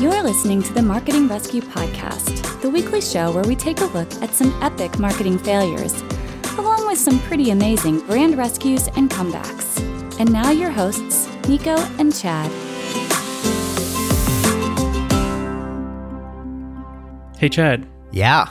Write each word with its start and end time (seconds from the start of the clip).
You're 0.00 0.22
listening 0.22 0.62
to 0.62 0.72
the 0.72 0.82
Marketing 0.82 1.26
Rescue 1.28 1.60
Podcast, 1.60 2.60
the 2.62 2.70
weekly 2.70 3.00
show 3.00 3.32
where 3.32 3.42
we 3.44 3.56
take 3.56 3.80
a 3.80 3.84
look 3.86 4.10
at 4.22 4.32
some 4.32 4.56
epic 4.62 4.98
marketing 4.98 5.38
failures, 5.38 5.92
along 6.56 6.86
with 6.86 6.98
some 6.98 7.18
pretty 7.20 7.50
amazing 7.50 8.00
brand 8.06 8.36
rescues 8.38 8.86
and 8.96 9.10
comebacks. 9.10 9.80
And 10.20 10.32
now, 10.32 10.50
your 10.50 10.70
hosts, 10.70 11.26
Nico 11.48 11.76
and 11.98 12.14
Chad. 12.14 12.50
Hey, 17.38 17.48
Chad, 17.48 17.86
Yeah. 18.12 18.48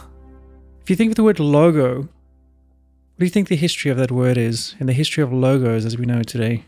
if 0.82 0.89
you 0.89 0.95
think 0.95 1.11
of 1.11 1.16
the 1.16 1.23
word 1.23 1.39
logo, 1.39 2.02
what 2.02 3.20
do 3.20 3.25
you 3.25 3.32
think 3.32 3.48
the 3.48 3.55
history 3.55 3.89
of 3.89 3.98
that 3.98 4.11
word 4.11 4.38
is 4.38 4.75
and 4.79 4.88
the 4.89 4.93
history 4.93 5.23
of 5.23 5.32
logos 5.34 5.86
as 5.86 5.98
we 5.98 6.05
know 6.05 6.20
it 6.20 6.27
today? 6.27 6.66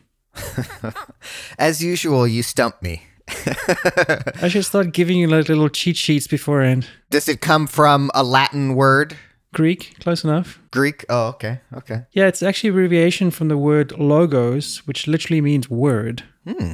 As 1.58 1.84
usual, 1.84 2.26
you 2.28 2.44
stump 2.44 2.82
me. 2.82 3.04
I 4.42 4.48
should 4.48 4.66
start 4.66 4.94
giving 4.94 5.18
you 5.18 5.28
like 5.28 5.50
little 5.50 5.70
cheat 5.70 5.98
sheets 5.98 6.28
beforehand. 6.28 6.88
Does 7.10 7.28
it 7.28 7.42
come 7.42 7.68
from 7.68 8.12
a 8.14 8.24
Latin 8.24 8.76
word? 8.76 9.18
Greek, 9.54 9.96
close 10.00 10.24
enough. 10.24 10.60
Greek? 10.72 11.06
Oh, 11.10 11.30
okay. 11.30 11.60
Okay. 11.74 12.02
Yeah, 12.12 12.28
it's 12.28 12.44
actually 12.44 12.70
abbreviation 12.70 13.32
from 13.32 13.48
the 13.48 13.58
word 13.58 13.98
logos, 13.98 14.86
which 14.86 15.08
literally 15.08 15.42
means 15.42 15.70
word. 15.70 16.24
Hmm. 16.48 16.74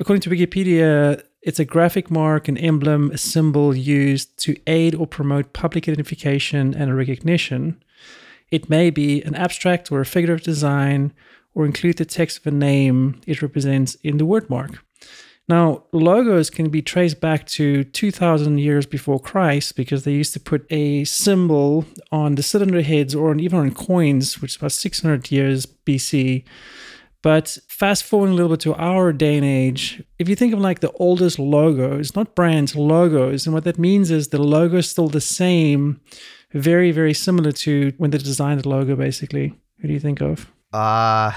According 0.00 0.22
to 0.22 0.30
Wikipedia, 0.30 1.22
it's 1.42 1.60
a 1.60 1.64
graphic 1.64 2.10
mark, 2.10 2.48
an 2.48 2.58
emblem, 2.58 3.10
a 3.12 3.18
symbol 3.18 3.76
used 3.76 4.36
to 4.38 4.56
aid 4.66 4.94
or 4.94 5.06
promote 5.06 5.52
public 5.52 5.88
identification 5.88 6.74
and 6.74 6.96
recognition. 6.96 7.82
It 8.50 8.68
may 8.68 8.90
be 8.90 9.22
an 9.22 9.34
abstract 9.34 9.92
or 9.92 10.00
a 10.00 10.06
figurative 10.06 10.44
design 10.44 11.12
or 11.54 11.64
include 11.64 11.98
the 11.98 12.04
text 12.04 12.38
of 12.38 12.46
a 12.46 12.50
name 12.50 13.20
it 13.26 13.42
represents 13.42 13.94
in 13.96 14.16
the 14.18 14.26
word 14.26 14.50
mark. 14.50 14.83
Now, 15.46 15.84
logos 15.92 16.48
can 16.48 16.70
be 16.70 16.80
traced 16.80 17.20
back 17.20 17.46
to 17.48 17.84
2000 17.84 18.58
years 18.58 18.86
before 18.86 19.20
Christ 19.20 19.76
because 19.76 20.04
they 20.04 20.12
used 20.12 20.32
to 20.32 20.40
put 20.40 20.66
a 20.70 21.04
symbol 21.04 21.84
on 22.10 22.36
the 22.36 22.42
cylinder 22.42 22.80
heads 22.80 23.14
or 23.14 23.36
even 23.36 23.58
on 23.58 23.74
coins, 23.74 24.40
which 24.40 24.52
is 24.52 24.56
about 24.56 24.72
600 24.72 25.30
years 25.30 25.66
BC. 25.66 26.44
But 27.20 27.58
fast 27.68 28.04
forwarding 28.04 28.34
a 28.34 28.36
little 28.36 28.50
bit 28.50 28.60
to 28.60 28.74
our 28.74 29.12
day 29.12 29.36
and 29.36 29.44
age, 29.44 30.02
if 30.18 30.28
you 30.28 30.36
think 30.36 30.52
of 30.54 30.60
like 30.60 30.80
the 30.80 30.92
oldest 30.92 31.38
logos, 31.38 32.14
not 32.14 32.34
brands, 32.34 32.74
logos, 32.76 33.46
and 33.46 33.54
what 33.54 33.64
that 33.64 33.78
means 33.78 34.10
is 34.10 34.28
the 34.28 34.42
logo 34.42 34.78
is 34.78 34.90
still 34.90 35.08
the 35.08 35.22
same, 35.22 36.00
very, 36.52 36.90
very 36.90 37.14
similar 37.14 37.50
to 37.52 37.92
when 37.98 38.10
they 38.10 38.18
designed 38.18 38.60
the 38.60 38.68
logo, 38.68 38.94
basically. 38.96 39.54
Who 39.80 39.88
do 39.88 39.94
you 39.94 40.00
think 40.00 40.20
of? 40.20 40.52
Uh, 40.72 41.32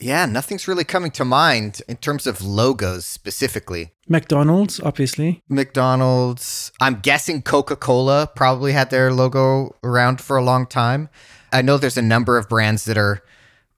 yeah, 0.00 0.26
nothing's 0.26 0.66
really 0.66 0.84
coming 0.84 1.10
to 1.12 1.24
mind 1.24 1.80
in 1.88 1.96
terms 1.96 2.26
of 2.26 2.42
logos 2.42 3.06
specifically. 3.06 3.92
McDonald's, 4.08 4.80
obviously. 4.80 5.42
McDonald's, 5.48 6.72
I'm 6.80 7.00
guessing 7.00 7.42
Coca 7.42 7.76
Cola 7.76 8.28
probably 8.34 8.72
had 8.72 8.90
their 8.90 9.12
logo 9.12 9.76
around 9.82 10.20
for 10.20 10.36
a 10.36 10.44
long 10.44 10.66
time. 10.66 11.08
I 11.52 11.62
know 11.62 11.78
there's 11.78 11.96
a 11.96 12.02
number 12.02 12.36
of 12.36 12.48
brands 12.48 12.84
that 12.84 12.98
are 12.98 13.22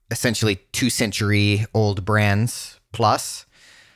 essentially 0.09 0.59
two 0.71 0.89
century 0.89 1.65
old 1.73 2.03
brands 2.05 2.79
plus. 2.91 3.45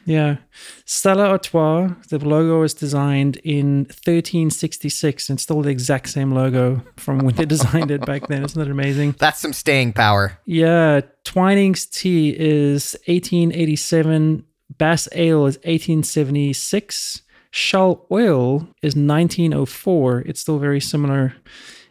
Yeah. 0.06 0.38
Stella 0.86 1.30
Artois, 1.30 1.90
the 2.10 2.20
logo 2.20 2.62
was 2.62 2.74
designed 2.74 3.38
in 3.38 3.86
1366 3.86 5.30
and 5.30 5.40
still 5.40 5.62
the 5.62 5.70
exact 5.70 6.10
same 6.10 6.32
logo 6.32 6.82
from 6.98 7.20
when 7.20 7.36
they 7.36 7.46
designed 7.46 7.92
it 7.92 8.06
back 8.06 8.28
then. 8.28 8.44
Isn't 8.44 8.60
that 8.60 8.72
amazing? 8.72 9.16
That's 9.20 9.40
some 9.40 9.54
staying 9.54 9.94
power. 9.94 10.38
Yeah. 10.46 11.02
Twinings 11.24 11.86
tea 11.86 12.36
is 12.38 12.96
1887. 13.08 14.46
Bass 14.78 15.08
Ale 15.14 15.46
is 15.46 15.58
1876. 15.58 17.22
Shell 17.52 18.06
Oil 18.12 18.68
is 18.82 18.96
1904. 18.96 20.22
It's 20.22 20.40
still 20.40 20.58
very 20.58 20.80
similar. 20.80 21.36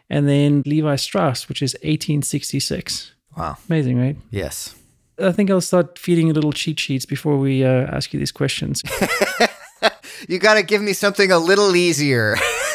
And 0.09 0.29
then 0.29 0.63
Levi 0.67 0.97
Strauss, 0.97 1.49
which 1.49 1.63
is 1.63 1.75
1866. 1.75 3.13
Wow. 3.37 3.59
Amazing, 3.69 3.99
right? 4.01 4.17
Yes. 4.31 4.75
I 5.23 5.33
think 5.33 5.51
I'll 5.51 5.61
start 5.61 5.99
feeding 5.99 6.27
you 6.29 6.33
little 6.33 6.53
cheat 6.53 6.81
sheets 6.81 7.07
before 7.07 7.37
we 7.37 7.65
uh, 7.65 7.87
ask 7.97 8.13
you 8.13 8.19
these 8.19 8.33
questions. 8.33 8.83
You 10.29 10.39
got 10.39 10.55
to 10.55 10.63
give 10.63 10.83
me 10.83 10.93
something 10.93 11.33
a 11.33 11.39
little 11.39 11.75
easier. 11.75 12.37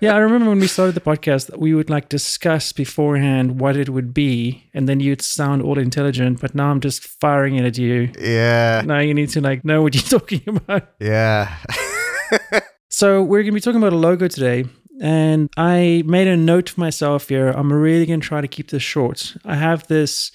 yeah, 0.00 0.14
I 0.14 0.18
remember 0.18 0.50
when 0.50 0.60
we 0.60 0.66
started 0.68 0.94
the 0.94 1.00
podcast, 1.00 1.56
we 1.58 1.74
would 1.74 1.90
like 1.90 2.08
discuss 2.08 2.72
beforehand 2.72 3.60
what 3.60 3.76
it 3.76 3.88
would 3.88 4.14
be, 4.14 4.68
and 4.72 4.88
then 4.88 5.00
you'd 5.00 5.22
sound 5.22 5.62
all 5.62 5.78
intelligent. 5.78 6.40
But 6.40 6.54
now 6.54 6.70
I'm 6.70 6.80
just 6.80 7.02
firing 7.02 7.56
it 7.56 7.64
at 7.64 7.78
you. 7.78 8.10
yeah. 8.18 8.82
Now 8.84 9.00
you 9.00 9.14
need 9.14 9.30
to 9.30 9.40
like 9.40 9.64
know 9.64 9.82
what 9.82 9.94
you're 9.94 10.02
talking 10.20 10.42
about. 10.46 10.88
Yeah. 11.00 11.56
So 12.88 13.22
we're 13.22 13.42
gonna 13.42 13.52
be 13.52 13.60
talking 13.60 13.80
about 13.82 13.92
a 13.92 13.96
logo 13.96 14.28
today, 14.28 14.64
and 15.00 15.50
I 15.56 16.02
made 16.06 16.28
a 16.28 16.36
note 16.36 16.70
for 16.70 16.80
myself 16.80 17.28
here. 17.28 17.48
I'm 17.48 17.72
really 17.72 18.06
gonna 18.06 18.20
try 18.20 18.40
to 18.40 18.48
keep 18.48 18.70
this 18.70 18.82
short. 18.82 19.36
I 19.44 19.56
have 19.56 19.86
this 19.88 20.30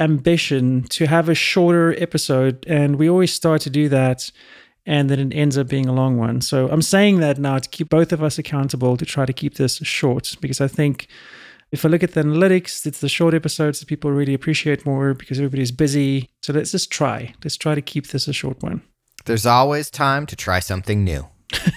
ambition 0.00 0.82
to 0.90 1.06
have 1.06 1.28
a 1.28 1.34
shorter 1.34 1.94
episode, 2.02 2.64
and 2.66 2.96
we 2.96 3.08
always 3.08 3.32
start 3.32 3.60
to 3.62 3.70
do 3.70 3.88
that. 3.90 4.30
And 4.86 5.10
then 5.10 5.18
it 5.20 5.36
ends 5.36 5.58
up 5.58 5.68
being 5.68 5.86
a 5.86 5.92
long 5.92 6.16
one. 6.16 6.40
So 6.40 6.68
I'm 6.70 6.82
saying 6.82 7.20
that 7.20 7.38
now 7.38 7.58
to 7.58 7.68
keep 7.68 7.90
both 7.90 8.12
of 8.12 8.22
us 8.22 8.38
accountable 8.38 8.96
to 8.96 9.04
try 9.04 9.26
to 9.26 9.32
keep 9.32 9.54
this 9.54 9.76
short 9.76 10.34
because 10.40 10.60
I 10.60 10.68
think 10.68 11.06
if 11.70 11.84
I 11.84 11.88
look 11.88 12.02
at 12.02 12.14
the 12.14 12.22
analytics, 12.22 12.86
it's 12.86 13.00
the 13.00 13.08
short 13.08 13.34
episodes 13.34 13.78
that 13.78 13.86
people 13.86 14.10
really 14.10 14.34
appreciate 14.34 14.86
more 14.86 15.12
because 15.12 15.38
everybody's 15.38 15.70
busy. 15.70 16.30
So 16.42 16.54
let's 16.54 16.72
just 16.72 16.90
try. 16.90 17.34
Let's 17.44 17.58
try 17.58 17.74
to 17.74 17.82
keep 17.82 18.08
this 18.08 18.26
a 18.26 18.32
short 18.32 18.62
one. 18.62 18.80
There's 19.26 19.46
always 19.46 19.90
time 19.90 20.26
to 20.26 20.34
try 20.34 20.60
something 20.60 21.04
new. 21.04 21.28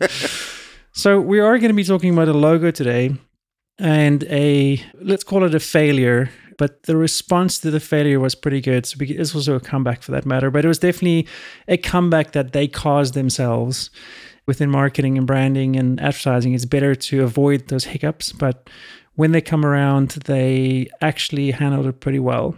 So 1.00 1.18
we 1.18 1.40
are 1.40 1.56
going 1.58 1.70
to 1.70 1.74
be 1.74 1.82
talking 1.82 2.12
about 2.12 2.28
a 2.28 2.34
logo 2.34 2.70
today 2.70 3.16
and 3.78 4.22
a 4.24 4.84
let's 5.00 5.24
call 5.24 5.44
it 5.44 5.54
a 5.54 5.60
failure, 5.60 6.28
but 6.60 6.82
the 6.82 6.94
response 6.94 7.58
to 7.58 7.70
the 7.70 7.80
failure 7.80 8.20
was 8.20 8.34
pretty 8.34 8.60
good. 8.60 8.84
So 8.84 8.98
we, 9.00 9.06
it's 9.06 9.34
also 9.34 9.54
a 9.54 9.60
comeback 9.60 10.02
for 10.02 10.10
that 10.10 10.26
matter, 10.26 10.50
but 10.50 10.62
it 10.62 10.68
was 10.68 10.78
definitely 10.78 11.26
a 11.66 11.78
comeback 11.78 12.32
that 12.32 12.52
they 12.52 12.68
caused 12.68 13.14
themselves 13.14 13.88
within 14.46 14.68
marketing 14.68 15.16
and 15.16 15.26
branding 15.26 15.74
and 15.74 15.98
advertising. 16.02 16.52
It's 16.52 16.66
better 16.66 16.94
to 16.94 17.22
avoid 17.22 17.68
those 17.68 17.84
hiccups, 17.84 18.32
but 18.32 18.68
when 19.14 19.32
they 19.32 19.40
come 19.40 19.64
around, 19.64 20.10
they 20.26 20.90
actually 21.00 21.52
handled 21.52 21.86
it 21.86 22.00
pretty 22.00 22.18
well. 22.18 22.54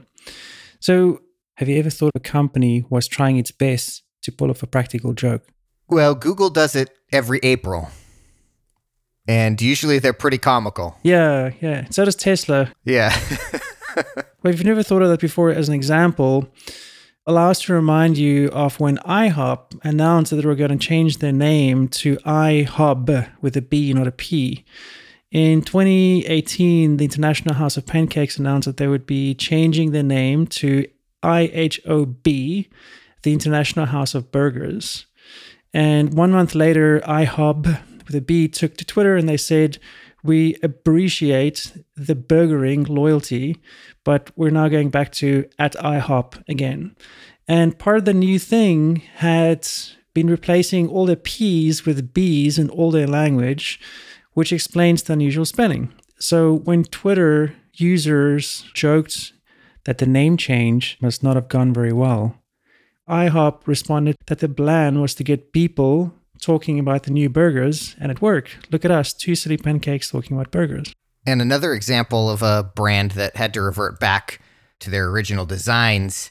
So, 0.80 1.20
have 1.58 1.69
you 1.69 1.78
ever 1.78 1.90
thought 1.90 2.10
a 2.16 2.20
company 2.20 2.84
was 2.90 3.06
trying 3.06 3.36
its 3.36 3.52
best 3.52 4.02
to 4.22 4.32
pull 4.32 4.50
off 4.50 4.64
a 4.64 4.66
practical 4.66 5.12
joke? 5.12 5.46
Well, 5.86 6.16
Google 6.16 6.50
does 6.50 6.74
it 6.74 6.90
every 7.12 7.38
April. 7.44 7.88
And 9.28 9.62
usually 9.62 10.00
they're 10.00 10.12
pretty 10.12 10.38
comical. 10.38 10.96
Yeah, 11.04 11.52
yeah. 11.60 11.86
So 11.90 12.04
does 12.04 12.16
Tesla. 12.16 12.72
Yeah. 12.84 13.16
Well, 13.97 14.53
if 14.53 14.58
you've 14.58 14.66
never 14.66 14.82
thought 14.82 15.03
of 15.03 15.08
that 15.08 15.20
before 15.20 15.50
as 15.50 15.69
an 15.69 15.75
example, 15.75 16.48
allow 17.26 17.50
us 17.50 17.60
to 17.62 17.72
remind 17.72 18.19
you 18.19 18.48
of 18.48 18.80
when 18.80 18.98
IHOP 18.98 19.80
announced 19.84 20.30
that 20.30 20.36
they 20.36 20.47
were 20.47 20.54
going 20.54 20.76
to 20.76 20.86
change 20.86 21.19
their 21.19 21.32
name 21.32 21.88
to 21.88 22.16
IHOB 22.19 23.28
with 23.41 23.56
a 23.56 23.62
B, 23.62 23.92
not 23.92 24.08
a 24.08 24.12
P. 24.12 24.64
In 25.31 25.62
2018, 25.62 26.98
the 26.98 27.04
International 27.04 27.54
House 27.54 27.76
of 27.76 27.86
Pancakes 27.86 28.38
announced 28.38 28.66
that 28.66 28.76
they 28.76 28.88
would 28.88 29.06
be 29.06 29.34
changing 29.34 29.92
their 29.92 30.02
name 30.02 30.47
to 30.48 30.86
IHOB, 31.22 32.69
the 33.22 33.32
International 33.32 33.86
House 33.86 34.14
of 34.14 34.31
Burgers. 34.31 35.06
And 35.72 36.12
one 36.14 36.32
month 36.32 36.54
later, 36.54 37.00
IHOB 37.00 37.81
with 38.06 38.14
a 38.14 38.20
B 38.20 38.48
took 38.48 38.76
to 38.76 38.84
Twitter 38.84 39.16
and 39.16 39.28
they 39.28 39.36
said, 39.36 39.78
We 40.22 40.56
appreciate 40.62 41.72
the 41.97 42.15
burgering 42.15 42.84
loyalty, 42.84 43.60
but 44.05 44.31
we're 44.37 44.50
now 44.50 44.69
going 44.69 44.91
back 44.91 45.10
to 45.12 45.49
at 45.59 45.75
IHOP 45.75 46.43
again. 46.49 46.94
And 47.49 47.78
part 47.78 47.99
of 47.99 48.05
the 48.05 48.15
new 48.15 48.38
thing 48.38 49.03
had 49.16 49.69
been 50.14 50.29
replacing 50.29 50.88
all 50.88 51.06
the 51.06 51.17
P's 51.17 51.85
with 51.85 52.14
B's 52.14 52.58
in 52.58 52.70
all 52.70 52.91
their 52.91 53.06
language, 53.06 53.81
which 54.35 54.52
explains 54.52 55.02
the 55.02 55.14
unusual 55.14 55.44
spelling. 55.44 55.93
So 56.19 56.55
when 56.55 56.85
Twitter 56.85 57.55
users 57.75 58.64
joked 58.75 59.32
that 59.85 59.99
the 59.99 60.06
name 60.06 60.37
change 60.37 60.99
must 61.00 61.23
not 61.23 61.35
have 61.35 61.49
gone 61.49 61.75
very 61.75 61.93
well, 61.93 62.37
IHOP 63.08 63.67
responded 63.67 64.17
that 64.26 64.38
the 64.38 64.49
plan 64.49 65.00
was 65.00 65.14
to 65.17 65.25
get 65.25 65.52
people 65.52 66.14
talking 66.43 66.79
about 66.79 67.05
the 67.05 67.11
new 67.11 67.31
burgers, 67.31 67.97
and 67.99 68.12
it 68.12 68.21
worked. 68.21 68.71
Look 68.71 68.85
at 68.85 68.91
us, 68.91 69.12
two 69.15 69.35
silly 69.35 69.56
pancakes 69.56 70.11
talking 70.11 70.37
about 70.37 70.50
burgers. 70.50 70.93
and 71.25 71.41
another 71.41 71.73
example 71.73 72.29
of 72.29 72.43
a 72.43 72.65
brand 72.75 73.12
that 73.12 73.37
had 73.37 73.55
to 73.55 73.62
revert 73.62 74.00
back 74.00 74.41
to 74.81 74.91
their 74.91 75.09
original 75.09 75.47
designs 75.47 76.31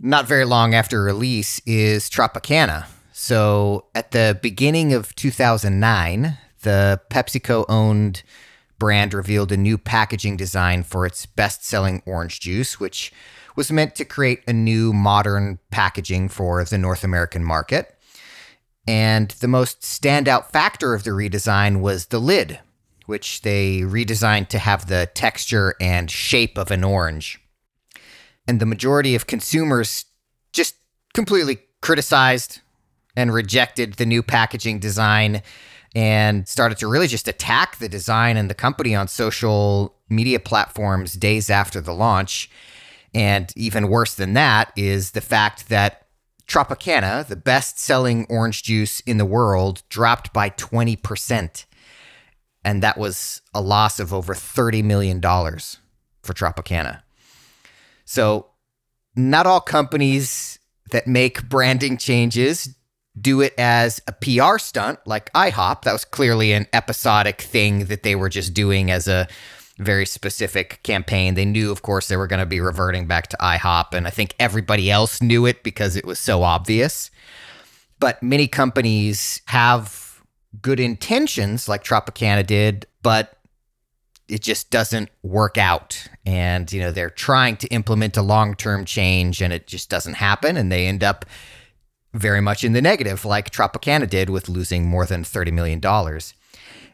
not 0.00 0.26
very 0.26 0.44
long 0.44 0.74
after 0.74 1.02
release 1.02 1.60
is 1.66 2.08
Tropicana. 2.08 2.86
So 3.12 3.86
at 3.94 4.12
the 4.12 4.38
beginning 4.40 4.92
of 4.92 5.14
2009, 5.16 6.38
the 6.62 7.00
PepsiCo 7.10 7.64
owned 7.68 8.22
brand 8.78 9.12
revealed 9.12 9.50
a 9.50 9.56
new 9.56 9.76
packaging 9.76 10.36
design 10.36 10.84
for 10.84 11.04
its 11.04 11.26
best 11.26 11.64
selling 11.64 12.02
orange 12.06 12.38
juice, 12.38 12.78
which 12.78 13.12
was 13.56 13.72
meant 13.72 13.96
to 13.96 14.04
create 14.04 14.42
a 14.46 14.52
new 14.52 14.92
modern 14.92 15.58
packaging 15.72 16.28
for 16.28 16.62
the 16.64 16.78
North 16.78 17.02
American 17.02 17.42
market. 17.42 17.97
And 18.88 19.32
the 19.32 19.48
most 19.48 19.82
standout 19.82 20.46
factor 20.46 20.94
of 20.94 21.04
the 21.04 21.10
redesign 21.10 21.80
was 21.80 22.06
the 22.06 22.18
lid, 22.18 22.58
which 23.04 23.42
they 23.42 23.80
redesigned 23.80 24.48
to 24.48 24.58
have 24.58 24.86
the 24.86 25.10
texture 25.12 25.74
and 25.78 26.10
shape 26.10 26.56
of 26.56 26.70
an 26.70 26.82
orange. 26.82 27.38
And 28.46 28.60
the 28.60 28.66
majority 28.66 29.14
of 29.14 29.26
consumers 29.26 30.06
just 30.54 30.74
completely 31.12 31.58
criticized 31.82 32.60
and 33.14 33.34
rejected 33.34 33.94
the 33.94 34.06
new 34.06 34.22
packaging 34.22 34.78
design 34.78 35.42
and 35.94 36.48
started 36.48 36.78
to 36.78 36.86
really 36.86 37.08
just 37.08 37.28
attack 37.28 37.76
the 37.76 37.90
design 37.90 38.38
and 38.38 38.48
the 38.48 38.54
company 38.54 38.94
on 38.94 39.06
social 39.06 39.96
media 40.08 40.40
platforms 40.40 41.12
days 41.12 41.50
after 41.50 41.82
the 41.82 41.92
launch. 41.92 42.50
And 43.12 43.52
even 43.54 43.88
worse 43.88 44.14
than 44.14 44.32
that 44.32 44.72
is 44.76 45.10
the 45.10 45.20
fact 45.20 45.68
that 45.68 46.07
Tropicana, 46.48 47.26
the 47.26 47.36
best 47.36 47.78
selling 47.78 48.26
orange 48.28 48.62
juice 48.62 49.00
in 49.00 49.18
the 49.18 49.26
world, 49.26 49.82
dropped 49.90 50.32
by 50.32 50.50
20%. 50.50 51.66
And 52.64 52.82
that 52.82 52.98
was 52.98 53.42
a 53.54 53.60
loss 53.60 54.00
of 54.00 54.12
over 54.12 54.34
$30 54.34 54.82
million 54.82 55.20
for 55.20 56.34
Tropicana. 56.34 57.02
So, 58.04 58.46
not 59.14 59.46
all 59.46 59.60
companies 59.60 60.58
that 60.90 61.06
make 61.06 61.48
branding 61.48 61.98
changes 61.98 62.74
do 63.20 63.40
it 63.40 63.52
as 63.58 64.00
a 64.06 64.12
PR 64.12 64.58
stunt 64.58 65.00
like 65.06 65.32
IHOP. 65.32 65.82
That 65.82 65.92
was 65.92 66.04
clearly 66.04 66.52
an 66.52 66.66
episodic 66.72 67.40
thing 67.40 67.86
that 67.86 68.02
they 68.04 68.14
were 68.14 68.28
just 68.28 68.54
doing 68.54 68.90
as 68.90 69.08
a 69.08 69.28
very 69.78 70.06
specific 70.06 70.82
campaign. 70.82 71.34
They 71.34 71.44
knew, 71.44 71.70
of 71.70 71.82
course, 71.82 72.08
they 72.08 72.16
were 72.16 72.26
going 72.26 72.40
to 72.40 72.46
be 72.46 72.60
reverting 72.60 73.06
back 73.06 73.28
to 73.28 73.36
IHOP, 73.38 73.94
and 73.94 74.06
I 74.06 74.10
think 74.10 74.34
everybody 74.38 74.90
else 74.90 75.22
knew 75.22 75.46
it 75.46 75.62
because 75.62 75.96
it 75.96 76.04
was 76.04 76.18
so 76.18 76.42
obvious. 76.42 77.10
But 78.00 78.22
many 78.22 78.46
companies 78.46 79.42
have 79.46 80.22
good 80.60 80.80
intentions, 80.80 81.68
like 81.68 81.84
Tropicana 81.84 82.46
did, 82.46 82.86
but 83.02 83.38
it 84.28 84.42
just 84.42 84.70
doesn't 84.70 85.10
work 85.22 85.56
out. 85.56 86.06
And, 86.26 86.70
you 86.72 86.80
know, 86.80 86.90
they're 86.90 87.10
trying 87.10 87.56
to 87.58 87.68
implement 87.68 88.16
a 88.16 88.22
long 88.22 88.54
term 88.54 88.84
change 88.84 89.40
and 89.40 89.52
it 89.52 89.66
just 89.66 89.88
doesn't 89.88 90.14
happen. 90.14 90.56
And 90.56 90.70
they 90.70 90.86
end 90.86 91.02
up 91.02 91.24
very 92.14 92.40
much 92.40 92.62
in 92.62 92.72
the 92.72 92.82
negative, 92.82 93.24
like 93.24 93.50
Tropicana 93.50 94.08
did 94.08 94.30
with 94.30 94.48
losing 94.48 94.86
more 94.86 95.06
than 95.06 95.22
$30 95.22 95.52
million. 95.52 95.80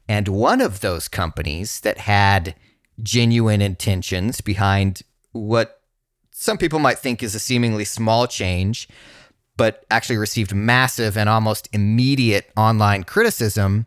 And 0.08 0.28
one 0.28 0.60
of 0.60 0.80
those 0.80 1.08
companies 1.08 1.80
that 1.80 1.98
had 1.98 2.54
genuine 3.02 3.60
intentions 3.60 4.40
behind 4.40 5.02
what 5.32 5.80
some 6.30 6.58
people 6.58 6.78
might 6.78 6.98
think 6.98 7.22
is 7.22 7.34
a 7.34 7.38
seemingly 7.38 7.84
small 7.84 8.26
change, 8.26 8.88
but 9.56 9.84
actually 9.90 10.16
received 10.16 10.54
massive 10.54 11.16
and 11.16 11.28
almost 11.28 11.68
immediate 11.72 12.50
online 12.56 13.04
criticism 13.04 13.86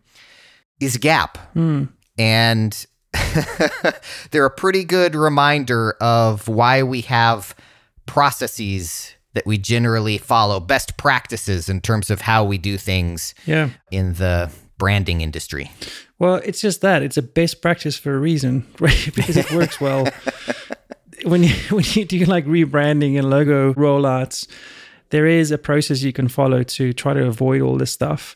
is 0.80 0.98
Gap. 0.98 1.38
Mm. 1.56 1.89
And 2.18 2.86
they're 4.31 4.45
a 4.45 4.51
pretty 4.51 4.83
good 4.83 5.15
reminder 5.15 5.95
of 6.01 6.48
why 6.48 6.83
we 6.83 7.01
have 7.01 7.56
processes 8.06 9.13
that 9.33 9.45
we 9.45 9.57
generally 9.57 10.18
follow, 10.18 10.59
best 10.59 10.98
practices 10.98 11.69
in 11.69 11.81
terms 11.81 12.09
of 12.09 12.21
how 12.21 12.44
we 12.44 12.57
do 12.57 12.77
things 12.77 13.36
yeah. 13.45 13.69
in 13.92 14.13
the 14.13 14.51
branding 14.77 15.21
industry. 15.21 15.71
Well, 16.19 16.35
it's 16.35 16.62
just 16.62 16.81
that 16.81 17.01
it's 17.03 17.18
a 17.18 17.21
best 17.21 17.62
practice 17.62 17.97
for 17.97 18.15
a 18.15 18.19
reason, 18.19 18.65
right? 18.79 19.12
because 19.15 19.38
it 19.38 19.51
works 19.51 19.79
well. 19.79 20.07
when 21.24 21.44
you 21.44 21.53
when 21.69 21.85
you 21.94 22.03
do 22.06 22.25
like 22.25 22.45
rebranding 22.45 23.18
and 23.18 23.29
logo 23.29 23.74
rollouts, 23.74 24.47
there 25.09 25.25
is 25.25 25.51
a 25.51 25.57
process 25.57 26.03
you 26.03 26.13
can 26.13 26.27
follow 26.27 26.63
to 26.63 26.94
try 26.94 27.13
to 27.13 27.25
avoid 27.25 27.62
all 27.62 27.77
this 27.77 27.91
stuff. 27.91 28.35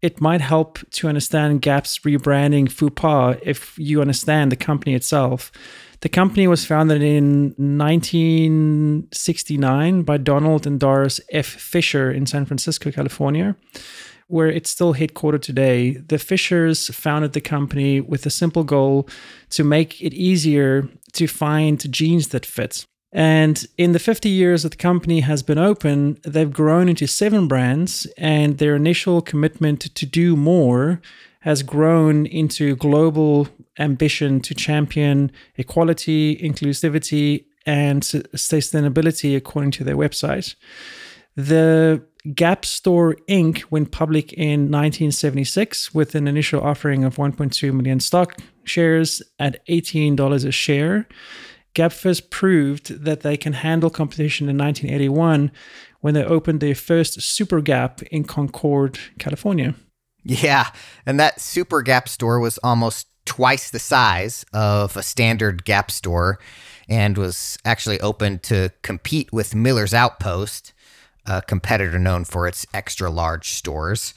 It 0.00 0.20
might 0.20 0.40
help 0.40 0.78
to 0.90 1.08
understand 1.08 1.60
Gap's 1.60 1.98
rebranding 2.00 2.70
faux 2.70 2.92
pas 2.94 3.36
if 3.42 3.76
you 3.78 4.00
understand 4.00 4.52
the 4.52 4.56
company 4.56 4.94
itself. 4.94 5.50
The 6.00 6.08
company 6.08 6.46
was 6.46 6.64
founded 6.64 7.02
in 7.02 7.54
1969 7.56 10.02
by 10.02 10.16
Donald 10.18 10.64
and 10.64 10.78
Doris 10.78 11.20
F. 11.32 11.46
Fisher 11.46 12.12
in 12.12 12.26
San 12.26 12.44
Francisco, 12.44 12.92
California 12.92 13.56
where 14.28 14.48
it's 14.48 14.70
still 14.70 14.94
headquartered 14.94 15.42
today, 15.42 15.92
the 15.92 16.18
Fishers 16.18 16.88
founded 16.94 17.32
the 17.32 17.40
company 17.40 18.00
with 18.00 18.24
a 18.26 18.30
simple 18.30 18.62
goal 18.62 19.08
to 19.50 19.64
make 19.64 20.00
it 20.00 20.14
easier 20.14 20.88
to 21.14 21.26
find 21.26 21.90
jeans 21.92 22.28
that 22.28 22.46
fit. 22.46 22.86
And 23.10 23.66
in 23.78 23.92
the 23.92 23.98
50 23.98 24.28
years 24.28 24.62
that 24.62 24.72
the 24.72 24.76
company 24.76 25.20
has 25.20 25.42
been 25.42 25.58
open, 25.58 26.18
they've 26.24 26.52
grown 26.52 26.88
into 26.90 27.06
seven 27.06 27.48
brands, 27.48 28.06
and 28.18 28.58
their 28.58 28.76
initial 28.76 29.22
commitment 29.22 29.80
to 29.94 30.06
do 30.06 30.36
more 30.36 31.00
has 31.40 31.62
grown 31.62 32.26
into 32.26 32.76
global 32.76 33.48
ambition 33.78 34.40
to 34.40 34.54
champion 34.54 35.32
equality, 35.56 36.36
inclusivity, 36.36 37.46
and 37.64 38.02
sustainability, 38.02 39.36
according 39.36 39.70
to 39.70 39.84
their 39.84 39.96
website. 39.96 40.54
The 41.36 42.02
Gap 42.34 42.64
Store 42.64 43.16
Inc. 43.28 43.64
went 43.70 43.92
public 43.92 44.32
in 44.32 44.70
1976 44.70 45.94
with 45.94 46.14
an 46.14 46.26
initial 46.26 46.60
offering 46.60 47.04
of 47.04 47.16
1.2 47.16 47.72
million 47.72 48.00
stock 48.00 48.36
shares 48.64 49.22
at 49.38 49.64
$18 49.66 50.46
a 50.46 50.52
share. 50.52 51.06
Gap 51.74 51.92
first 51.92 52.30
proved 52.30 53.04
that 53.04 53.20
they 53.20 53.36
can 53.36 53.52
handle 53.52 53.90
competition 53.90 54.48
in 54.48 54.58
1981 54.58 55.52
when 56.00 56.14
they 56.14 56.24
opened 56.24 56.60
their 56.60 56.74
first 56.74 57.20
Super 57.22 57.60
Gap 57.60 58.02
in 58.04 58.24
Concord, 58.24 58.98
California. 59.18 59.74
Yeah, 60.24 60.68
and 61.06 61.18
that 61.20 61.40
Super 61.40 61.82
Gap 61.82 62.08
store 62.08 62.40
was 62.40 62.58
almost 62.58 63.06
twice 63.24 63.70
the 63.70 63.78
size 63.78 64.44
of 64.52 64.96
a 64.96 65.02
standard 65.02 65.64
Gap 65.64 65.90
store 65.90 66.38
and 66.88 67.16
was 67.16 67.58
actually 67.64 68.00
open 68.00 68.38
to 68.40 68.72
compete 68.82 69.32
with 69.32 69.54
Miller's 69.54 69.94
Outpost 69.94 70.72
a 71.28 71.42
competitor 71.42 71.98
known 71.98 72.24
for 72.24 72.48
its 72.48 72.66
extra 72.74 73.10
large 73.10 73.50
stores. 73.50 74.14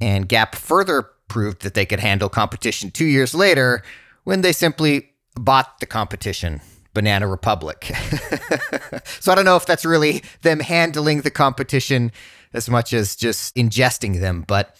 And 0.00 0.28
Gap 0.28 0.54
further 0.54 1.10
proved 1.28 1.62
that 1.62 1.74
they 1.74 1.86
could 1.86 2.00
handle 2.00 2.28
competition 2.28 2.90
two 2.90 3.06
years 3.06 3.34
later 3.34 3.82
when 4.24 4.42
they 4.42 4.52
simply 4.52 5.12
bought 5.34 5.78
the 5.80 5.86
competition, 5.86 6.60
Banana 6.92 7.26
Republic. 7.28 7.84
so 9.20 9.32
I 9.32 9.34
don't 9.34 9.44
know 9.44 9.56
if 9.56 9.64
that's 9.64 9.84
really 9.84 10.22
them 10.42 10.60
handling 10.60 11.22
the 11.22 11.30
competition 11.30 12.10
as 12.52 12.68
much 12.68 12.92
as 12.92 13.16
just 13.16 13.54
ingesting 13.56 14.20
them, 14.20 14.44
but. 14.46 14.76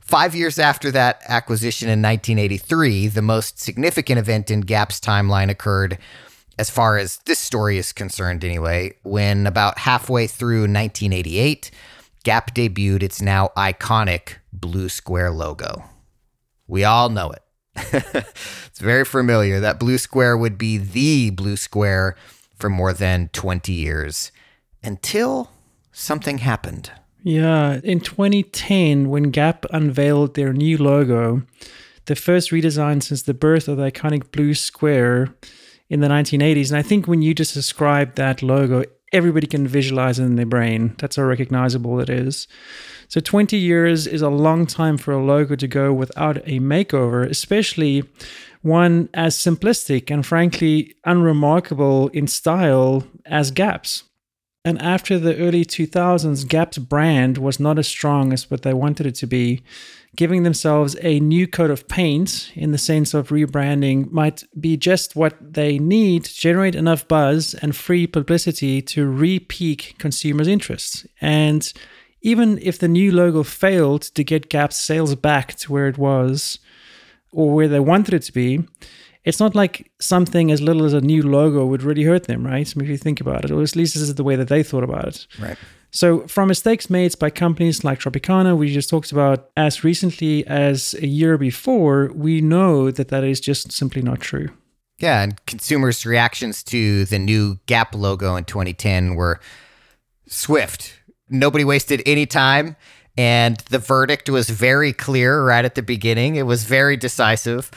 Five 0.00 0.34
years 0.34 0.58
after 0.58 0.90
that 0.92 1.20
acquisition 1.28 1.86
in 1.90 2.00
1983, 2.00 3.08
the 3.08 3.20
most 3.20 3.58
significant 3.58 4.18
event 4.18 4.50
in 4.50 4.62
Gap's 4.62 4.98
timeline 4.98 5.50
occurred 5.50 5.98
as 6.58 6.70
far 6.70 6.98
as 6.98 7.18
this 7.18 7.38
story 7.38 7.78
is 7.78 7.92
concerned, 7.92 8.44
anyway, 8.44 8.94
when 9.02 9.46
about 9.46 9.78
halfway 9.78 10.26
through 10.26 10.62
1988, 10.62 11.70
Gap 12.24 12.54
debuted 12.54 13.02
its 13.02 13.22
now 13.22 13.50
iconic 13.56 14.36
blue 14.52 14.88
square 14.88 15.30
logo. 15.30 15.84
We 16.66 16.84
all 16.84 17.08
know 17.08 17.30
it. 17.30 17.42
it's 18.66 18.80
very 18.80 19.04
familiar. 19.04 19.60
That 19.60 19.78
blue 19.78 19.98
square 19.98 20.36
would 20.36 20.58
be 20.58 20.78
the 20.78 21.30
blue 21.30 21.56
square 21.56 22.16
for 22.56 22.68
more 22.68 22.92
than 22.92 23.28
20 23.32 23.72
years 23.72 24.32
until 24.82 25.50
something 25.92 26.38
happened. 26.38 26.90
Yeah, 27.22 27.80
in 27.84 28.00
2010, 28.00 29.08
when 29.08 29.30
Gap 29.30 29.64
unveiled 29.72 30.34
their 30.34 30.52
new 30.52 30.76
logo, 30.76 31.42
the 32.06 32.16
first 32.16 32.50
redesign 32.50 33.02
since 33.02 33.22
the 33.22 33.34
birth 33.34 33.68
of 33.68 33.76
the 33.76 33.90
iconic 33.90 34.32
blue 34.32 34.54
square, 34.54 35.34
in 35.90 36.00
the 36.00 36.08
1980s. 36.08 36.70
And 36.70 36.78
I 36.78 36.82
think 36.82 37.06
when 37.06 37.22
you 37.22 37.34
just 37.34 37.54
describe 37.54 38.14
that 38.16 38.42
logo, 38.42 38.84
everybody 39.12 39.46
can 39.46 39.66
visualize 39.66 40.18
it 40.18 40.24
in 40.24 40.36
their 40.36 40.46
brain. 40.46 40.94
That's 40.98 41.16
how 41.16 41.22
recognizable 41.24 42.00
it 42.00 42.10
is. 42.10 42.46
So 43.08 43.20
20 43.20 43.56
years 43.56 44.06
is 44.06 44.20
a 44.20 44.28
long 44.28 44.66
time 44.66 44.98
for 44.98 45.12
a 45.12 45.24
logo 45.24 45.56
to 45.56 45.66
go 45.66 45.92
without 45.92 46.38
a 46.38 46.60
makeover, 46.60 47.28
especially 47.28 48.04
one 48.60 49.08
as 49.14 49.34
simplistic 49.34 50.10
and 50.10 50.26
frankly 50.26 50.94
unremarkable 51.04 52.08
in 52.08 52.26
style 52.26 53.04
as 53.24 53.50
Gap's. 53.50 54.04
And 54.64 54.80
after 54.82 55.18
the 55.18 55.38
early 55.38 55.64
2000s, 55.64 56.46
Gap's 56.46 56.76
brand 56.76 57.38
was 57.38 57.58
not 57.58 57.78
as 57.78 57.88
strong 57.88 58.34
as 58.34 58.50
what 58.50 58.62
they 58.62 58.74
wanted 58.74 59.06
it 59.06 59.14
to 59.16 59.26
be 59.26 59.62
giving 60.16 60.42
themselves 60.42 60.96
a 61.02 61.20
new 61.20 61.46
coat 61.46 61.70
of 61.70 61.86
paint 61.86 62.50
in 62.54 62.72
the 62.72 62.78
sense 62.78 63.14
of 63.14 63.28
rebranding 63.28 64.10
might 64.10 64.42
be 64.58 64.76
just 64.76 65.14
what 65.14 65.36
they 65.40 65.78
need 65.78 66.24
to 66.24 66.34
generate 66.34 66.74
enough 66.74 67.06
buzz 67.06 67.54
and 67.54 67.76
free 67.76 68.06
publicity 68.06 68.82
to 68.82 69.06
re-peak 69.06 69.94
consumers' 69.98 70.48
interests. 70.48 71.06
And 71.20 71.72
even 72.22 72.58
if 72.62 72.78
the 72.78 72.88
new 72.88 73.12
logo 73.12 73.42
failed 73.42 74.02
to 74.02 74.24
get 74.24 74.48
Gap's 74.48 74.76
sales 74.76 75.14
back 75.14 75.54
to 75.56 75.72
where 75.72 75.86
it 75.86 75.98
was 75.98 76.58
or 77.30 77.54
where 77.54 77.68
they 77.68 77.80
wanted 77.80 78.14
it 78.14 78.22
to 78.22 78.32
be, 78.32 78.64
it's 79.24 79.38
not 79.38 79.54
like 79.54 79.90
something 80.00 80.50
as 80.50 80.62
little 80.62 80.84
as 80.84 80.94
a 80.94 81.00
new 81.00 81.22
logo 81.22 81.66
would 81.66 81.82
really 81.82 82.04
hurt 82.04 82.24
them, 82.24 82.46
right? 82.46 82.72
I 82.74 82.78
mean, 82.78 82.86
if 82.86 82.90
you 82.90 82.96
think 82.96 83.20
about 83.20 83.44
it, 83.44 83.50
or 83.50 83.62
at 83.62 83.76
least 83.76 83.94
this 83.94 83.96
is 83.96 84.14
the 84.14 84.24
way 84.24 84.36
that 84.36 84.48
they 84.48 84.62
thought 84.62 84.84
about 84.84 85.06
it. 85.06 85.26
Right. 85.38 85.58
So, 85.90 86.26
from 86.26 86.48
mistakes 86.48 86.90
made 86.90 87.18
by 87.18 87.30
companies 87.30 87.82
like 87.82 88.00
Tropicana, 88.00 88.56
we 88.56 88.72
just 88.72 88.90
talked 88.90 89.10
about 89.10 89.50
as 89.56 89.84
recently 89.84 90.46
as 90.46 90.94
a 90.94 91.06
year 91.06 91.38
before, 91.38 92.10
we 92.14 92.40
know 92.40 92.90
that 92.90 93.08
that 93.08 93.24
is 93.24 93.40
just 93.40 93.72
simply 93.72 94.02
not 94.02 94.20
true. 94.20 94.50
Yeah, 94.98 95.22
and 95.22 95.46
consumers' 95.46 96.04
reactions 96.04 96.62
to 96.64 97.04
the 97.06 97.18
new 97.18 97.58
Gap 97.66 97.94
logo 97.94 98.36
in 98.36 98.44
2010 98.44 99.14
were 99.14 99.40
swift. 100.26 101.00
Nobody 101.30 101.64
wasted 101.64 102.02
any 102.04 102.26
time, 102.26 102.76
and 103.16 103.56
the 103.70 103.78
verdict 103.78 104.28
was 104.28 104.50
very 104.50 104.92
clear 104.92 105.42
right 105.42 105.64
at 105.64 105.74
the 105.74 105.82
beginning. 105.82 106.36
It 106.36 106.46
was 106.46 106.64
very 106.64 106.96
decisive, 106.96 107.70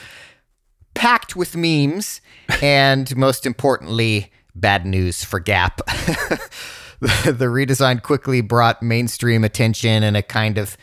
packed 0.95 1.35
with 1.35 1.55
memes, 1.55 2.21
and 2.61 3.15
most 3.15 3.45
importantly, 3.45 4.31
bad 4.53 4.85
news 4.85 5.23
for 5.23 5.39
Gap. 5.39 5.79
the 7.25 7.47
redesign 7.47 8.03
quickly 8.03 8.41
brought 8.41 8.83
mainstream 8.83 9.43
attention 9.43 10.03
and 10.03 10.15
a 10.15 10.21
kind 10.21 10.59
of 10.59 10.77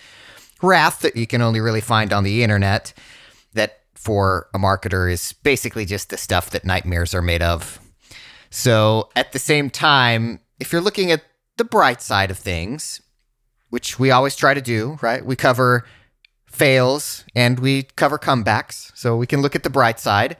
wrath 0.61 1.01
that 1.01 1.17
you 1.17 1.29
can 1.29 1.41
only 1.41 1.61
really 1.61 1.81
find 1.81 2.13
on 2.13 2.25
the 2.25 2.43
internet 2.43 2.93
that 3.55 3.83
for 3.95 4.49
a 4.53 4.59
marketer 4.59 5.11
is 5.11 5.33
basically 5.45 5.85
just 5.85 6.11
the 6.11 6.17
stuff 6.17 6.51
that 6.51 6.65
nightmares 6.65 7.15
are 7.15 7.23
made 7.23 7.43
of. 7.43 7.79
So 8.51 9.11
at 9.15 9.31
the 9.31 9.39
same 9.39 9.71
time, 9.71 10.41
if 10.59 10.73
you're 10.73 10.81
looking 10.81 11.13
at 11.13 11.23
the 11.57 11.65
bright 11.65 12.03
side 12.03 12.33
of 12.33 12.39
things, 12.39 13.01
which 13.71 13.99
we 13.99 14.11
always 14.11 14.35
try 14.35 14.55
to 14.55 14.61
do, 14.61 14.99
right? 15.01 15.25
We 15.25 15.37
cover 15.37 15.85
fails 16.47 17.25
and 17.37 17.61
we 17.61 17.85
cover 17.85 18.19
comebacks. 18.19 18.91
So 18.97 19.17
we 19.17 19.27
can 19.27 19.41
look 19.41 19.55
at 19.55 19.63
the 19.63 19.71
bright 19.71 20.01
side. 20.01 20.37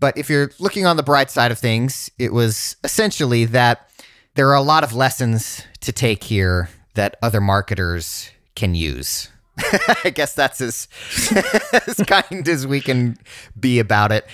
But 0.00 0.18
if 0.18 0.28
you're 0.28 0.50
looking 0.58 0.84
on 0.84 0.96
the 0.96 1.02
bright 1.04 1.30
side 1.30 1.52
of 1.52 1.58
things, 1.58 2.10
it 2.18 2.32
was 2.32 2.74
essentially 2.82 3.44
that 3.46 3.88
there 4.34 4.48
are 4.48 4.56
a 4.56 4.62
lot 4.62 4.84
of 4.84 4.94
lessons 4.94 5.64
to 5.80 5.92
take 5.92 6.24
here 6.24 6.70
that 6.94 7.16
other 7.22 7.40
marketers 7.40 8.30
can 8.54 8.74
use. 8.74 9.28
I 10.04 10.10
guess 10.10 10.34
that's 10.34 10.60
as, 10.60 10.88
as 11.86 11.96
kind 12.06 12.48
as 12.48 12.66
we 12.66 12.80
can 12.80 13.18
be 13.58 13.78
about 13.78 14.12
it. 14.12 14.26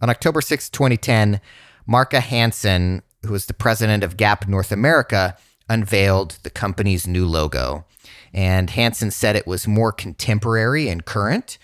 On 0.00 0.08
October 0.08 0.40
6, 0.40 0.70
2010, 0.70 1.40
Marka 1.88 2.20
Hansen, 2.20 3.02
who 3.24 3.32
was 3.32 3.46
the 3.46 3.54
president 3.54 4.02
of 4.02 4.16
Gap 4.16 4.48
North 4.48 4.72
America, 4.72 5.36
unveiled 5.68 6.38
the 6.42 6.50
company's 6.50 7.06
new 7.06 7.26
logo. 7.26 7.84
And 8.32 8.70
Hansen 8.70 9.10
said 9.10 9.36
it 9.36 9.46
was 9.46 9.68
more 9.68 9.92
contemporary 9.92 10.88
and 10.88 11.04
current, 11.04 11.58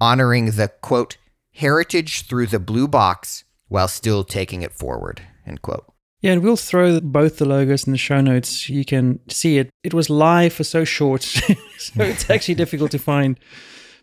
honoring 0.00 0.52
the 0.52 0.68
quote, 0.80 1.16
heritage 1.52 2.26
through 2.26 2.46
the 2.46 2.60
blue 2.60 2.86
box 2.88 3.44
while 3.68 3.88
still 3.88 4.22
taking 4.22 4.62
it 4.62 4.72
forward, 4.72 5.22
end 5.46 5.62
quote. 5.62 5.93
Yeah, 6.24 6.32
and 6.32 6.42
we'll 6.42 6.56
throw 6.56 7.00
both 7.00 7.36
the 7.36 7.44
logos 7.44 7.84
in 7.86 7.92
the 7.92 7.98
show 7.98 8.22
notes. 8.22 8.70
You 8.70 8.82
can 8.82 9.20
see 9.28 9.58
it. 9.58 9.68
It 9.82 9.92
was 9.92 10.08
live 10.08 10.54
for 10.54 10.64
so 10.64 10.82
short, 10.82 11.20
so 11.78 12.02
it's 12.02 12.30
actually 12.34 12.54
difficult 12.54 12.92
to 12.92 12.98
find. 12.98 13.38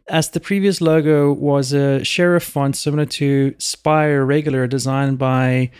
As 0.08 0.30
the 0.30 0.40
previous 0.40 0.82
logo 0.82 1.34
was 1.34 1.74
a 1.74 2.02
serif 2.04 2.44
font 2.44 2.76
similar 2.76 3.08
to 3.08 3.56
Spire 3.58 4.24
Regular, 4.24 4.68
designed 4.68 5.18
by 5.18 5.72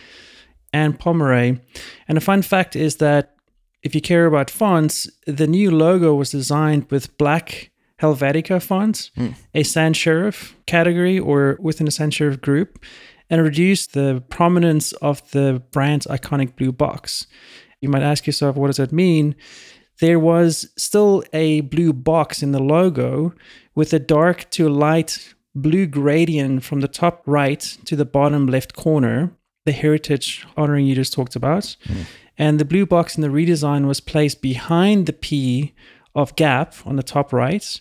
Anne 0.72 0.94
Pomeroy. 0.94 1.60
And 2.08 2.18
a 2.18 2.20
fun 2.20 2.42
fact 2.42 2.74
is 2.74 2.96
that 2.96 3.36
if 3.84 3.94
you 3.94 4.00
care 4.00 4.26
about 4.26 4.50
fonts, 4.50 5.08
the 5.28 5.46
new 5.46 5.70
logo 5.70 6.12
was 6.12 6.32
designed 6.32 6.90
with 6.90 7.16
black 7.18 7.70
Helvetica 8.00 8.60
fonts, 8.60 9.12
mm. 9.16 9.36
a 9.54 9.62
sans 9.62 9.96
serif 9.96 10.54
category 10.66 11.20
or 11.20 11.56
within 11.60 11.86
a 11.86 11.92
sans 11.92 12.12
serif 12.12 12.40
group 12.40 12.84
and 13.32 13.42
reduce 13.42 13.86
the 13.86 14.22
prominence 14.28 14.92
of 14.92 15.28
the 15.30 15.62
brand's 15.72 16.06
iconic 16.06 16.54
blue 16.54 16.70
box. 16.70 17.26
You 17.80 17.88
might 17.88 18.02
ask 18.02 18.26
yourself, 18.26 18.56
what 18.56 18.66
does 18.66 18.76
that 18.76 18.92
mean? 18.92 19.34
There 20.00 20.18
was 20.18 20.70
still 20.76 21.24
a 21.32 21.62
blue 21.62 21.94
box 21.94 22.42
in 22.42 22.52
the 22.52 22.62
logo 22.62 23.32
with 23.74 23.94
a 23.94 23.98
dark 23.98 24.50
to 24.50 24.68
light 24.68 25.34
blue 25.54 25.86
gradient 25.86 26.62
from 26.62 26.80
the 26.80 26.88
top 26.88 27.22
right 27.24 27.60
to 27.86 27.96
the 27.96 28.04
bottom 28.04 28.48
left 28.48 28.76
corner, 28.76 29.32
the 29.64 29.72
heritage 29.72 30.46
honoring 30.58 30.84
you 30.84 30.94
just 30.94 31.14
talked 31.14 31.34
about. 31.34 31.74
Mm. 31.86 32.04
And 32.36 32.60
the 32.60 32.66
blue 32.66 32.84
box 32.84 33.16
in 33.16 33.22
the 33.22 33.28
redesign 33.28 33.86
was 33.86 34.00
placed 34.00 34.42
behind 34.42 35.06
the 35.06 35.12
P 35.14 35.72
of 36.14 36.36
gap 36.36 36.74
on 36.84 36.96
the 36.96 37.02
top 37.02 37.32
right. 37.32 37.80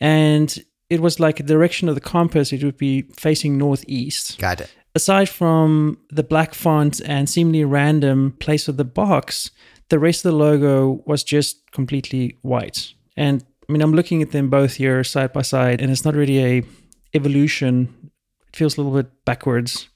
And 0.00 0.64
it 0.88 1.00
was 1.00 1.20
like 1.20 1.38
a 1.38 1.42
direction 1.42 1.90
of 1.90 1.96
the 1.96 2.00
compass, 2.00 2.50
it 2.50 2.64
would 2.64 2.78
be 2.78 3.02
facing 3.02 3.58
northeast. 3.58 4.38
Got 4.38 4.62
it 4.62 4.74
aside 4.96 5.28
from 5.28 5.98
the 6.10 6.22
black 6.22 6.54
font 6.54 7.00
and 7.04 7.28
seemingly 7.28 7.64
random 7.64 8.34
place 8.40 8.66
of 8.66 8.78
the 8.78 8.84
box, 8.84 9.50
the 9.90 9.98
rest 9.98 10.24
of 10.24 10.32
the 10.32 10.38
logo 10.38 11.02
was 11.06 11.22
just 11.22 11.70
completely 11.70 12.38
white. 12.40 12.94
And 13.16 13.44
I 13.68 13.72
mean, 13.72 13.82
I'm 13.82 13.92
looking 13.92 14.22
at 14.22 14.32
them 14.32 14.48
both 14.48 14.74
here 14.74 15.04
side 15.04 15.32
by 15.32 15.42
side, 15.42 15.80
and 15.82 15.90
it's 15.90 16.04
not 16.04 16.14
really 16.14 16.42
a 16.42 16.62
evolution. 17.14 18.10
It 18.48 18.56
feels 18.56 18.76
a 18.76 18.80
little 18.80 18.96
bit 18.96 19.24
backwards, 19.24 19.88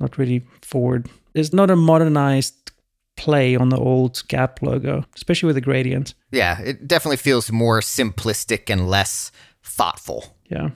not 0.00 0.18
really 0.18 0.44
forward. 0.60 1.08
It's 1.34 1.52
not 1.52 1.70
a 1.70 1.76
modernized 1.76 2.72
play 3.16 3.54
on 3.54 3.68
the 3.68 3.78
old 3.78 4.22
Gap 4.26 4.60
logo, 4.60 5.04
especially 5.14 5.46
with 5.46 5.56
the 5.56 5.60
gradient. 5.60 6.14
Yeah, 6.32 6.60
it 6.60 6.88
definitely 6.88 7.18
feels 7.18 7.52
more 7.52 7.80
simplistic 7.80 8.70
and 8.70 8.88
less 8.88 9.30
thoughtful. 9.62 10.36
Yeah. 10.50 10.70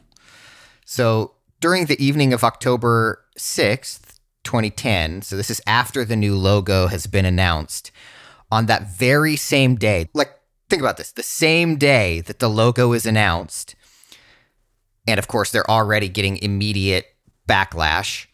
So 0.85 1.33
during 1.61 1.87
the 1.87 2.03
evening 2.05 2.33
of 2.35 2.45
October 2.45 3.24
6th, 3.39 4.21
2010, 4.45 5.23
so 5.23 5.37
this 5.37 5.51
is 5.51 5.63
after 5.67 6.05
the 6.05 6.17
new 6.17 6.37
logo 6.37 6.87
has 6.87 7.07
been 7.07 7.25
announced, 7.25 7.91
on 8.51 8.67
that 8.67 8.89
very 8.89 9.37
same 9.37 9.77
day, 9.77 10.09
like, 10.15 10.31
think 10.69 10.81
about 10.81 10.97
this 10.97 11.13
the 11.13 11.23
same 11.23 11.77
day 11.77 12.21
that 12.21 12.39
the 12.39 12.49
logo 12.49 12.93
is 12.93 13.07
announced, 13.07 13.75
and 15.07 15.19
of 15.19 15.29
course, 15.29 15.51
they're 15.51 15.71
already 15.71 16.09
getting 16.09 16.37
immediate 16.39 17.07
backlash, 17.49 18.27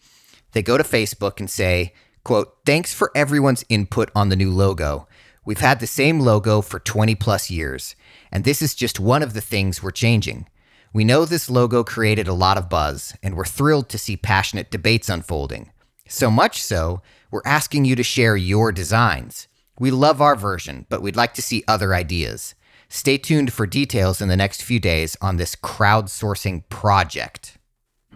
they 0.53 0.63
go 0.63 0.77
to 0.77 0.85
Facebook 0.85 1.39
and 1.39 1.49
say, 1.49 1.95
quote, 2.25 2.59
thanks 2.67 2.93
for 2.93 3.11
everyone's 3.15 3.65
input 3.69 4.11
on 4.15 4.29
the 4.29 4.37
new 4.37 4.51
logo. 4.51 5.07
We've 5.45 5.61
had 5.61 5.81
the 5.81 5.87
same 5.87 6.21
logo 6.21 6.61
for 6.61 6.79
20 6.79 7.15
plus 7.15 7.51
years, 7.51 7.97
and 8.31 8.45
this 8.45 8.61
is 8.61 8.75
just 8.75 9.01
one 9.01 9.23
of 9.23 9.33
the 9.33 9.41
things 9.41 9.83
we're 9.83 9.91
changing. 9.91 10.47
We 10.93 11.05
know 11.05 11.25
this 11.25 11.49
logo 11.49 11.85
created 11.85 12.27
a 12.27 12.33
lot 12.33 12.59
of 12.59 12.69
buzz, 12.69 13.15
and 13.23 13.37
we're 13.37 13.45
thrilled 13.45 13.89
to 13.91 13.99
see 13.99 14.17
passionate 14.17 14.73
debates 14.73 15.09
unfolding. 15.09 15.71
So 16.09 16.33
much 16.33 16.61
so, 16.61 17.01
we're 17.31 17.43
asking 17.45 17.85
you 17.85 17.95
to 17.95 18.03
share 18.03 18.37
your 18.37 18.73
designs. 18.73 19.47
We 19.79 19.93
love 19.93 20.21
our 20.21 20.35
version, 20.35 20.87
but 20.89 21.01
we'd 21.01 21.15
like 21.15 21.33
to 21.35 21.43
see 21.43 21.63
other 21.69 21.95
ideas. 21.95 22.57
Stay 22.89 23.19
tuned 23.19 23.53
for 23.53 23.69
details 23.69 24.21
in 24.21 24.27
the 24.27 24.37
next 24.37 24.65
few 24.65 24.81
days 24.81 25.17
on 25.21 25.37
this 25.37 25.55
crowdsourcing 25.55 26.69
project. 26.69 27.57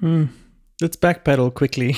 Hmm. 0.00 0.24
Let's 0.80 0.96
backpedal 0.96 1.54
quickly. 1.54 1.92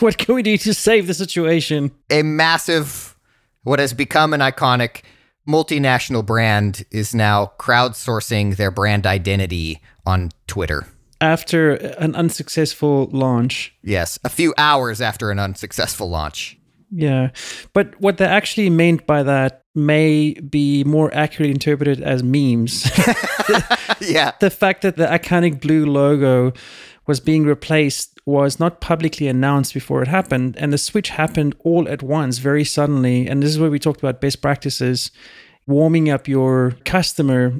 what 0.00 0.18
can 0.18 0.34
we 0.34 0.42
do 0.42 0.58
to 0.58 0.74
save 0.74 1.06
the 1.06 1.14
situation? 1.14 1.92
A 2.10 2.22
massive, 2.22 3.16
what 3.62 3.78
has 3.78 3.94
become 3.94 4.34
an 4.34 4.40
iconic 4.40 5.04
multinational 5.48 6.24
brand 6.24 6.84
is 6.90 7.14
now 7.14 7.52
crowdsourcing 7.58 8.56
their 8.56 8.70
brand 8.70 9.06
identity 9.06 9.80
on 10.06 10.30
Twitter. 10.46 10.86
After 11.20 11.72
an 11.72 12.14
unsuccessful 12.14 13.08
launch. 13.10 13.74
Yes, 13.82 14.18
a 14.22 14.28
few 14.28 14.54
hours 14.56 15.00
after 15.00 15.30
an 15.30 15.38
unsuccessful 15.38 16.08
launch. 16.08 16.58
Yeah. 16.90 17.30
But 17.72 18.00
what 18.00 18.18
they 18.18 18.24
actually 18.24 18.70
meant 18.70 19.06
by 19.06 19.22
that 19.22 19.64
may 19.74 20.34
be 20.34 20.84
more 20.84 21.12
accurately 21.14 21.50
interpreted 21.50 22.00
as 22.02 22.22
memes. 22.22 22.84
yeah. 24.00 24.32
The 24.40 24.50
fact 24.50 24.82
that 24.82 24.96
the 24.96 25.06
iconic 25.06 25.60
blue 25.60 25.86
logo 25.86 26.52
was 27.06 27.20
being 27.20 27.44
replaced 27.44 28.17
was 28.28 28.60
not 28.60 28.82
publicly 28.82 29.26
announced 29.26 29.72
before 29.72 30.02
it 30.02 30.08
happened. 30.08 30.54
And 30.58 30.70
the 30.70 30.76
switch 30.76 31.08
happened 31.08 31.56
all 31.64 31.88
at 31.88 32.02
once, 32.02 32.36
very 32.36 32.62
suddenly. 32.62 33.26
And 33.26 33.42
this 33.42 33.48
is 33.48 33.58
where 33.58 33.70
we 33.70 33.78
talked 33.78 34.00
about 34.00 34.20
best 34.20 34.42
practices, 34.42 35.10
warming 35.66 36.10
up 36.10 36.28
your 36.28 36.76
customer 36.84 37.54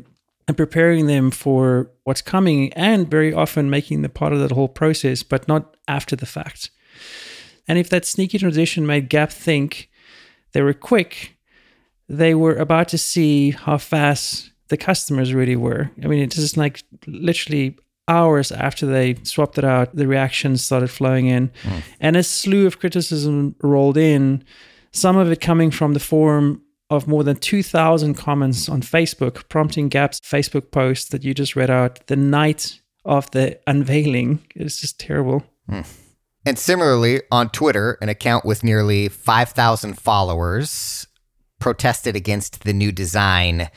and 0.47 0.57
preparing 0.59 1.07
them 1.07 1.31
for 1.31 1.91
what's 2.05 2.21
coming, 2.21 2.71
and 2.75 3.11
very 3.11 3.33
often 3.33 3.71
making 3.71 4.03
them 4.03 4.11
part 4.11 4.35
of 4.35 4.41
that 4.41 4.53
whole 4.53 4.69
process, 4.69 5.23
but 5.23 5.49
not 5.49 5.75
after 5.89 6.15
the 6.15 6.27
fact. 6.27 6.71
And 7.67 7.79
if 7.79 7.89
that 7.89 8.05
sneaky 8.05 8.39
transition 8.39 8.87
made 8.87 9.09
Gap 9.09 9.31
think 9.31 9.89
they 10.53 10.61
were 10.61 10.75
quick, 10.75 11.39
they 12.11 12.35
were 12.35 12.57
about 12.57 12.89
to 12.89 12.99
see 12.99 13.53
how 13.53 13.79
fast 13.79 14.51
the 14.69 14.77
customers 14.77 15.33
really 15.33 15.57
were. 15.57 15.91
I 16.05 16.09
mean, 16.09 16.21
it's 16.21 16.37
just 16.37 16.59
like 16.59 16.83
literally 17.07 17.79
hours 18.09 18.51
after 18.51 18.87
they 18.87 19.17
swapped 19.23 19.59
it 19.59 19.65
out, 19.65 19.95
the 19.95 20.07
reactions 20.07 20.65
started 20.65 20.89
flowing 20.89 21.27
in. 21.27 21.51
Mm. 21.63 21.83
And 22.01 22.17
a 22.17 22.23
slew 22.23 22.67
of 22.67 22.79
criticism 22.79 23.55
rolled 23.63 23.97
in, 23.97 24.43
some 24.91 25.17
of 25.17 25.31
it 25.31 25.41
coming 25.41 25.71
from 25.71 25.95
the 25.95 26.01
forum 26.01 26.63
of 26.91 27.07
more 27.07 27.23
than 27.23 27.37
2,000 27.37 28.15
comments 28.15 28.69
on 28.69 28.81
Facebook, 28.81 29.49
prompting 29.49 29.89
Gap's 29.89 30.21
Facebook 30.21 30.71
post 30.71 31.11
that 31.11 31.23
you 31.23 31.35
just 31.35 31.55
read 31.55 31.71
out 31.71 32.07
the 32.07 32.17
night 32.17 32.81
of 33.05 33.31
the 33.33 33.59
unveiling. 33.67 34.41
It's 34.55 34.81
just 34.81 34.99
terrible. 34.99 35.45
And 36.47 36.59
similarly, 36.59 37.21
on 37.31 37.51
Twitter, 37.51 37.99
an 38.01 38.09
account 38.09 38.47
with 38.47 38.65
nearly 38.65 39.09
5,000 39.09 39.99
followers 39.99 41.07
protested 41.59 42.17
against 42.17 42.65
the 42.65 42.73
new 42.73 42.91
design. 42.91 43.69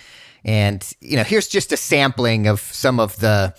And, 0.45 0.89
you 1.01 1.17
know, 1.17 1.23
here's 1.23 1.47
just 1.47 1.73
a 1.73 1.77
sampling 1.77 2.47
of 2.47 2.61
some 2.61 2.99
of 2.99 3.17
the 3.19 3.53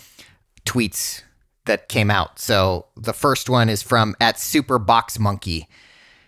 tweets 0.65 1.21
that 1.65 1.89
came 1.89 2.11
out. 2.11 2.39
So 2.39 2.87
the 2.95 3.13
first 3.13 3.49
one 3.49 3.69
is 3.69 3.81
from 3.81 4.15
at 4.19 4.35
Superbox 4.35 5.19
Monkey. 5.19 5.67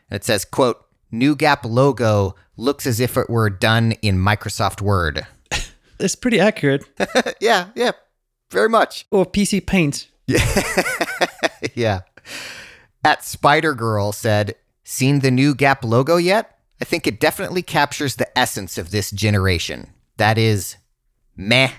And 0.09 0.15
it 0.15 0.23
says, 0.23 0.45
quote, 0.45 0.85
New 1.11 1.35
Gap 1.35 1.65
logo 1.65 2.35
looks 2.57 2.85
as 2.85 2.99
if 2.99 3.17
it 3.17 3.29
were 3.29 3.49
done 3.49 3.93
in 4.01 4.17
Microsoft 4.17 4.81
Word. 4.81 5.25
It's 5.97 6.13
pretty 6.13 6.41
accurate. 6.41 6.83
yeah, 7.39 7.69
yeah, 7.73 7.91
very 8.51 8.67
much. 8.67 9.05
Or 9.11 9.25
PC 9.25 9.65
Paint. 9.65 10.09
yeah. 11.73 12.01
At 13.01 13.23
Spider 13.23 13.73
Girl 13.73 14.11
said, 14.11 14.55
Seen 14.83 15.19
the 15.19 15.31
new 15.31 15.55
Gap 15.55 15.85
logo 15.85 16.17
yet? 16.17 16.59
I 16.81 16.83
think 16.83 17.07
it 17.07 17.21
definitely 17.21 17.61
captures 17.61 18.17
the 18.17 18.37
essence 18.37 18.77
of 18.77 18.91
this 18.91 19.09
generation. 19.09 19.93
That 20.17 20.37
is 20.37 20.75
meh. 21.37 21.71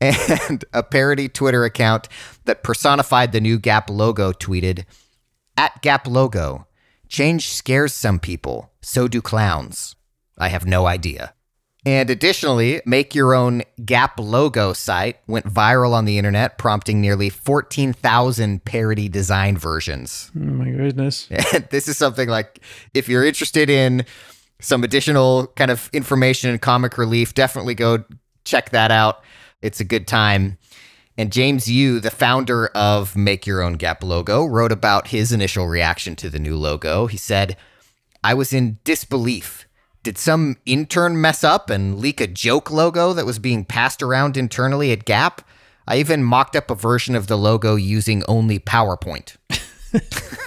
And 0.00 0.64
a 0.72 0.82
parody 0.82 1.28
Twitter 1.28 1.64
account 1.64 2.08
that 2.44 2.62
personified 2.62 3.32
the 3.32 3.40
new 3.40 3.58
Gap 3.58 3.90
logo 3.90 4.32
tweeted, 4.32 4.84
At 5.56 5.80
Gap 5.82 6.06
logo, 6.06 6.66
change 7.08 7.48
scares 7.48 7.92
some 7.92 8.18
people, 8.18 8.70
so 8.80 9.08
do 9.08 9.20
clowns. 9.20 9.96
I 10.36 10.48
have 10.48 10.66
no 10.66 10.86
idea. 10.86 11.34
And 11.86 12.10
additionally, 12.10 12.82
make 12.84 13.14
your 13.14 13.34
own 13.34 13.62
Gap 13.84 14.18
logo 14.18 14.72
site 14.72 15.18
went 15.26 15.46
viral 15.46 15.92
on 15.94 16.04
the 16.04 16.18
internet, 16.18 16.58
prompting 16.58 17.00
nearly 17.00 17.30
14,000 17.30 18.64
parody 18.64 19.08
design 19.08 19.56
versions. 19.56 20.30
Oh 20.36 20.40
my 20.40 20.70
goodness. 20.70 21.28
And 21.30 21.66
this 21.70 21.88
is 21.88 21.96
something 21.96 22.28
like 22.28 22.60
if 22.94 23.08
you're 23.08 23.24
interested 23.24 23.70
in 23.70 24.04
some 24.60 24.82
additional 24.82 25.46
kind 25.56 25.70
of 25.70 25.88
information 25.92 26.50
and 26.50 26.60
comic 26.60 26.98
relief, 26.98 27.32
definitely 27.32 27.74
go 27.74 28.04
check 28.44 28.70
that 28.70 28.90
out. 28.90 29.22
It's 29.62 29.80
a 29.80 29.84
good 29.84 30.06
time. 30.06 30.58
And 31.16 31.32
James 31.32 31.68
Yu, 31.68 31.98
the 32.00 32.10
founder 32.10 32.68
of 32.68 33.16
Make 33.16 33.46
Your 33.46 33.60
Own 33.60 33.74
Gap 33.74 34.04
logo, 34.04 34.44
wrote 34.44 34.70
about 34.70 35.08
his 35.08 35.32
initial 35.32 35.66
reaction 35.66 36.14
to 36.16 36.30
the 36.30 36.38
new 36.38 36.56
logo. 36.56 37.06
He 37.06 37.16
said, 37.16 37.56
I 38.22 38.34
was 38.34 38.52
in 38.52 38.78
disbelief. 38.84 39.66
Did 40.04 40.16
some 40.16 40.56
intern 40.64 41.20
mess 41.20 41.42
up 41.42 41.70
and 41.70 41.98
leak 41.98 42.20
a 42.20 42.26
joke 42.28 42.70
logo 42.70 43.12
that 43.12 43.26
was 43.26 43.38
being 43.38 43.64
passed 43.64 44.02
around 44.02 44.36
internally 44.36 44.92
at 44.92 45.04
Gap? 45.04 45.42
I 45.88 45.98
even 45.98 46.22
mocked 46.22 46.54
up 46.54 46.70
a 46.70 46.74
version 46.74 47.16
of 47.16 47.26
the 47.26 47.38
logo 47.38 47.74
using 47.74 48.22
only 48.28 48.58
PowerPoint. 48.58 49.36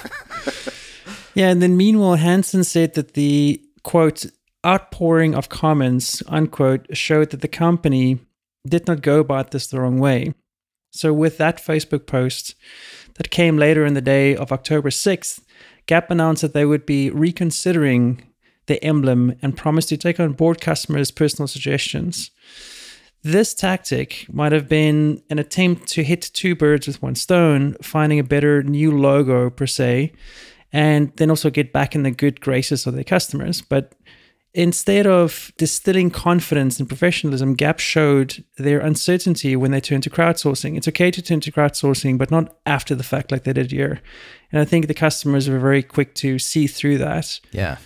Yeah, 1.34 1.50
and 1.50 1.62
then 1.62 1.78
meanwhile, 1.78 2.16
Hansen 2.16 2.64
said 2.64 2.94
that 2.96 3.14
the 3.14 3.62
quote 3.84 4.26
outpouring 4.66 5.34
of 5.34 5.50
comments 5.50 6.22
unquote 6.28 6.96
showed 6.96 7.32
that 7.32 7.42
the 7.42 7.48
company 7.48 8.20
did 8.68 8.88
not 8.88 9.02
go 9.02 9.20
about 9.20 9.52
this 9.52 9.68
the 9.68 9.80
wrong 9.80 10.00
way. 10.00 10.34
So 10.92 11.14
with 11.14 11.38
that 11.38 11.58
Facebook 11.58 12.06
post 12.06 12.56
that 13.16 13.30
came 13.30 13.58
later 13.58 13.86
in 13.86 13.94
the 13.94 14.02
day 14.02 14.36
of 14.36 14.52
October 14.52 14.90
6th, 14.90 15.42
Gap 15.86 16.12
announced 16.12 16.42
that 16.42 16.54
they 16.54 16.66
would 16.66 16.86
be 16.86 17.10
reconsidering 17.10 18.24
the 18.68 18.84
emblem 18.84 19.36
and 19.42 19.58
promised 19.58 19.90
to 19.90 19.98
take 19.98 20.20
on 20.20 20.34
board 20.34 20.62
customers' 20.62 21.12
personal 21.12 21.48
suggestions. 21.48 22.32
This 23.24 23.54
tactic 23.54 24.26
might 24.32 24.52
have 24.52 24.68
been 24.68 25.22
an 25.30 25.40
attempt 25.40 25.88
to 25.90 26.04
hit 26.04 26.22
two 26.34 26.56
birds 26.56 26.88
with 26.88 27.02
one 27.02 27.16
stone, 27.16 27.76
finding 27.82 28.20
a 28.20 28.24
better 28.24 28.64
new 28.64 28.98
logo 28.98 29.50
per 29.50 29.68
se, 29.68 30.12
and 30.74 31.12
then 31.18 31.30
also 31.30 31.50
get 31.50 31.74
back 31.74 31.96
in 31.96 32.04
the 32.04 32.12
good 32.12 32.42
graces 32.42 32.88
of 32.88 32.96
their 32.96 33.04
customers. 33.04 33.62
But 33.62 33.94
instead 34.54 35.08
of 35.08 35.52
distilling 35.58 36.12
confidence 36.12 36.80
and 36.80 36.88
professionalism, 36.88 37.54
Gap 37.54 37.80
showed 37.80 38.44
their 38.58 38.80
uncertainty 38.80 39.56
when 39.56 39.72
they 39.72 39.80
turned 39.80 40.04
to 40.04 40.10
crowdsourcing. 40.10 40.76
It's 40.76 40.88
okay 40.90 41.12
to 41.12 41.22
turn 41.22 41.40
to 41.42 41.52
crowdsourcing, 41.52 42.18
but 42.18 42.32
not 42.32 42.58
after 42.66 42.94
the 42.94 43.04
fact 43.04 43.32
like 43.32 43.44
they 43.44 43.54
did 43.54 43.72
here. 43.72 44.02
And 44.52 44.62
I 44.62 44.66
think 44.66 44.88
the 44.88 44.94
customers 44.94 45.50
were 45.50 45.60
very 45.60 45.84
quick 45.84 46.16
to 46.16 46.38
see 46.38 46.68
through 46.68 46.98
that. 46.98 47.40
Yeah. 47.52 47.78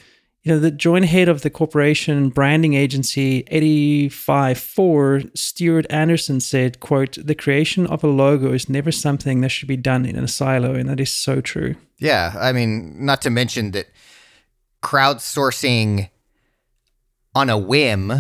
You 0.41 0.53
know, 0.53 0.59
the 0.59 0.71
joint 0.71 1.05
head 1.05 1.27
of 1.27 1.41
the 1.41 1.49
corporation 1.49 2.29
branding 2.29 2.75
agency 2.75 3.43
854, 3.47 5.23
Stuart 5.33 5.87
Anderson 5.89 6.39
said, 6.39 6.79
quote, 6.79 7.17
the 7.19 7.33
creation 7.33 7.87
of 7.87 8.03
a 8.03 8.07
logo 8.07 8.53
is 8.53 8.69
never 8.69 8.91
something 8.91 9.41
that 9.41 9.49
should 9.49 9.67
be 9.67 9.77
done 9.77 10.05
in 10.05 10.15
a 10.17 10.27
silo. 10.27 10.75
And 10.75 10.87
that 10.87 10.99
is 10.99 11.11
so 11.11 11.41
true. 11.41 11.75
Yeah, 11.97 12.33
I 12.39 12.53
mean, 12.53 13.05
not 13.05 13.23
to 13.23 13.31
mention 13.31 13.71
that 13.71 13.87
crowdsourcing 14.83 16.09
on 17.35 17.49
a 17.49 17.57
whim, 17.57 18.13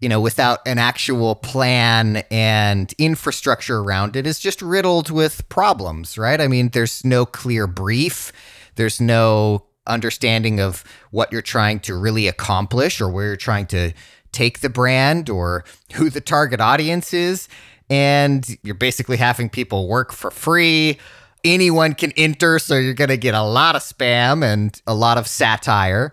you 0.00 0.08
know, 0.08 0.20
without 0.20 0.60
an 0.64 0.78
actual 0.78 1.34
plan 1.34 2.22
and 2.30 2.94
infrastructure 2.98 3.78
around 3.78 4.16
it 4.16 4.26
is 4.26 4.38
just 4.38 4.62
riddled 4.62 5.10
with 5.10 5.46
problems, 5.48 6.16
right? 6.16 6.40
I 6.40 6.46
mean, 6.46 6.68
there's 6.68 7.04
no 7.04 7.26
clear 7.26 7.66
brief, 7.66 8.32
there's 8.76 9.00
no 9.00 9.66
understanding 9.86 10.60
of 10.60 10.84
what 11.10 11.32
you're 11.32 11.42
trying 11.42 11.80
to 11.80 11.96
really 11.96 12.28
accomplish 12.28 13.00
or 13.00 13.08
where 13.10 13.26
you're 13.26 13.36
trying 13.36 13.66
to 13.66 13.92
take 14.32 14.60
the 14.60 14.70
brand 14.70 15.28
or 15.28 15.64
who 15.94 16.08
the 16.08 16.20
target 16.20 16.60
audience 16.60 17.12
is. 17.12 17.48
And 17.90 18.46
you're 18.62 18.74
basically 18.74 19.18
having 19.18 19.50
people 19.50 19.88
work 19.88 20.12
for 20.12 20.30
free. 20.30 20.98
Anyone 21.44 21.94
can 21.94 22.12
enter, 22.12 22.58
so 22.58 22.76
you're 22.76 22.94
going 22.94 23.10
to 23.10 23.18
get 23.18 23.34
a 23.34 23.42
lot 23.42 23.76
of 23.76 23.82
spam 23.82 24.42
and 24.42 24.80
a 24.86 24.94
lot 24.94 25.18
of 25.18 25.26
satire. 25.26 26.10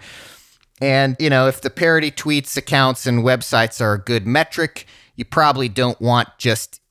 And, 0.82 1.16
you 1.20 1.30
know, 1.30 1.48
if 1.48 1.62
the 1.62 1.70
parody 1.70 2.10
tweets, 2.12 2.58
accounts, 2.58 3.06
and 3.06 3.24
websites 3.24 3.80
are 3.80 3.94
a 3.94 4.00
good 4.00 4.26
metric, 4.26 4.88
you 5.16 5.24
probably 5.24 5.70
don't 5.70 6.02
want 6.02 6.30
just 6.40 6.82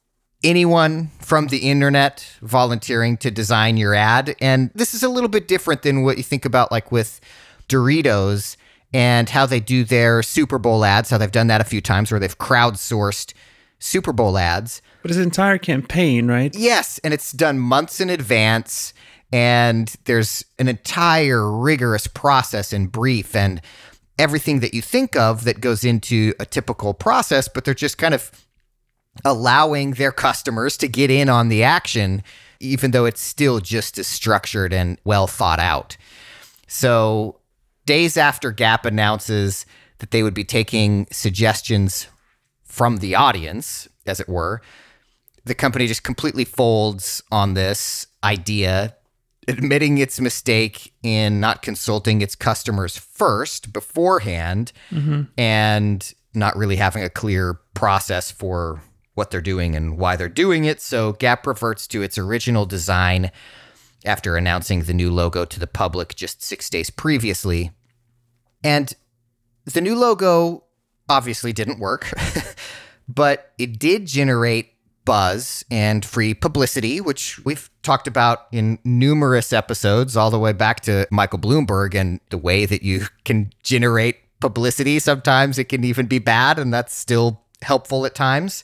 anyone 0.45 1.11
from 1.21 1.49
the 1.49 1.69
internet 1.69 2.27
volunteering 2.41 3.17
to 3.19 3.31
design 3.31 3.77
your 3.77 3.95
ad. 3.95 4.37
And 4.41 4.71
this 4.75 4.95
is 4.95 5.03
a 5.03 5.09
little 5.09 5.29
bit 5.29 5.49
different 5.49 5.83
than 5.83 6.03
what 6.03 6.17
you 6.17 6.23
think 6.23 6.45
about, 6.45 6.71
like 6.71 6.93
with 6.93 7.21
Doritos 7.69 8.57
and 8.93 9.29
how 9.29 9.47
they 9.47 9.61
do 9.61 9.85
their 9.85 10.23
Super 10.23 10.59
Bowl 10.59 10.85
ads, 10.85 11.11
how 11.11 11.19
they've 11.19 11.31
done 11.31 11.49
that 11.49 11.61
a 11.61 11.65
few 11.65 11.81
times 11.81 12.11
where 12.11 12.21
they've 12.21 12.39
crowdsourced 12.39 13.35
Super 13.79 14.13
Bowl 14.13 14.39
ads. 14.39 14.83
But 15.03 15.11
his 15.11 15.19
entire 15.19 15.59
campaign, 15.59 16.29
right? 16.29 16.55
Yes, 16.55 16.99
and 17.03 17.15
it's 17.15 17.33
done 17.33 17.59
months 17.59 18.01
in 18.01 18.11
advance 18.11 18.93
and 19.33 19.95
there's 20.05 20.45
an 20.59 20.69
entire 20.69 21.51
rigorous 21.51 22.07
process 22.07 22.73
and 22.73 22.91
brief 22.91 23.37
and 23.37 23.61
everything 24.19 24.61
that 24.61 24.75
you 24.75 24.83
think 24.83 25.17
of 25.17 25.45
that 25.45 25.61
goes 25.61 25.85
into 25.85 26.35
a 26.41 26.45
typical 26.45 26.93
process, 26.93 27.49
but 27.49 27.65
they're 27.65 27.75
just 27.75 27.97
kind 27.97 28.15
of 28.15 28.31
allowing 29.25 29.93
their 29.93 30.13
customers 30.13 30.77
to 30.77 30.89
get 30.89 31.11
in 31.11 31.29
on 31.29 31.49
the 31.49 31.63
action, 31.63 32.23
even 32.59 32.91
though 32.91 33.05
it's 33.05 33.21
still 33.21 33.61
just 33.61 33.99
as 33.99 34.07
structured 34.07 34.73
and 34.73 34.99
well 35.05 35.27
thought 35.27 35.59
out. 35.59 35.97
So, 36.67 37.41
days 37.87 38.17
after 38.17 38.53
Gap 38.53 38.85
announces 38.85 39.65
that 39.99 40.11
they 40.11 40.23
would 40.23 40.35
be 40.35 40.45
taking 40.45 41.07
suggestions 41.11 42.09
from 42.65 42.99
the 42.99 43.15
audience, 43.15 43.89
as 44.07 44.21
it 44.21 44.29
were, 44.29 44.61
the 45.45 45.55
company 45.55 45.87
just 45.87 46.03
completely 46.03 46.45
folds 46.45 47.23
on 47.31 47.55
this 47.55 48.07
idea, 48.23 48.97
admitting 49.49 49.99
its 49.99 50.21
mistake 50.21 50.93
in 51.03 51.41
not 51.41 51.63
consulting 51.63 52.21
its 52.21 52.35
customers 52.35 52.97
first 52.97 53.73
beforehand 53.73 54.73
mm-hmm. 54.91 55.23
and 55.39 56.15
not 56.35 56.57
really 56.57 56.77
having 56.77 57.03
a 57.03 57.11
clear 57.11 57.61
process 57.75 58.31
for 58.31 58.81
what 59.15 59.31
they're 59.31 59.41
doing 59.41 59.75
and 59.75 59.99
why 59.99 60.17
they're 60.17 60.29
doing 60.29 60.65
it. 60.65 60.81
So 60.81 61.13
Gap 61.15 61.47
reverts 61.47 61.87
to 61.89 62.03
its 62.03 62.17
original 62.17 62.67
design 62.67 63.31
after 64.05 64.37
announcing 64.37 64.85
the 64.85 64.95
new 64.95 65.11
logo 65.11 65.45
to 65.45 65.61
the 65.61 65.67
public 65.67 66.15
just 66.15 66.43
six 66.43 66.71
days 66.71 66.91
previously. 66.91 67.73
And 68.63 68.93
the 69.65 69.81
new 69.81 69.97
logo 69.97 70.65
obviously 71.09 71.53
didn't 71.53 71.79
work, 71.79 72.13
but 73.09 73.53
it 73.59 73.79
did 73.79 74.07
generate 74.07 74.73
buzz 75.11 75.65
and 75.73 76.05
free 76.05 76.33
publicity, 76.35 77.01
which 77.01 77.45
we've 77.45 77.69
talked 77.83 78.07
about 78.07 78.47
in 78.53 78.79
numerous 78.85 79.53
episodes, 79.53 80.17
all 80.17 80.31
the 80.31 80.39
way 80.39 80.53
back 80.53 80.79
to 80.83 81.05
Michael 81.11 81.41
Bloomberg 81.41 81.97
and 81.97 82.21
the 82.31 82.39
way 82.39 82.65
that 82.65 82.85
you 82.85 83.07
can 83.25 83.53
generate 83.65 84.19
publicity. 84.39 85.01
Sometimes 85.01 85.59
it 85.59 85.65
can 85.65 85.83
even 85.83 86.07
be 86.07 86.21
bad, 86.21 86.61
and 86.61 86.73
that's 86.73 86.95
still 86.95 87.43
helpful 87.61 88.07
at 88.07 88.15
times. 88.15 88.63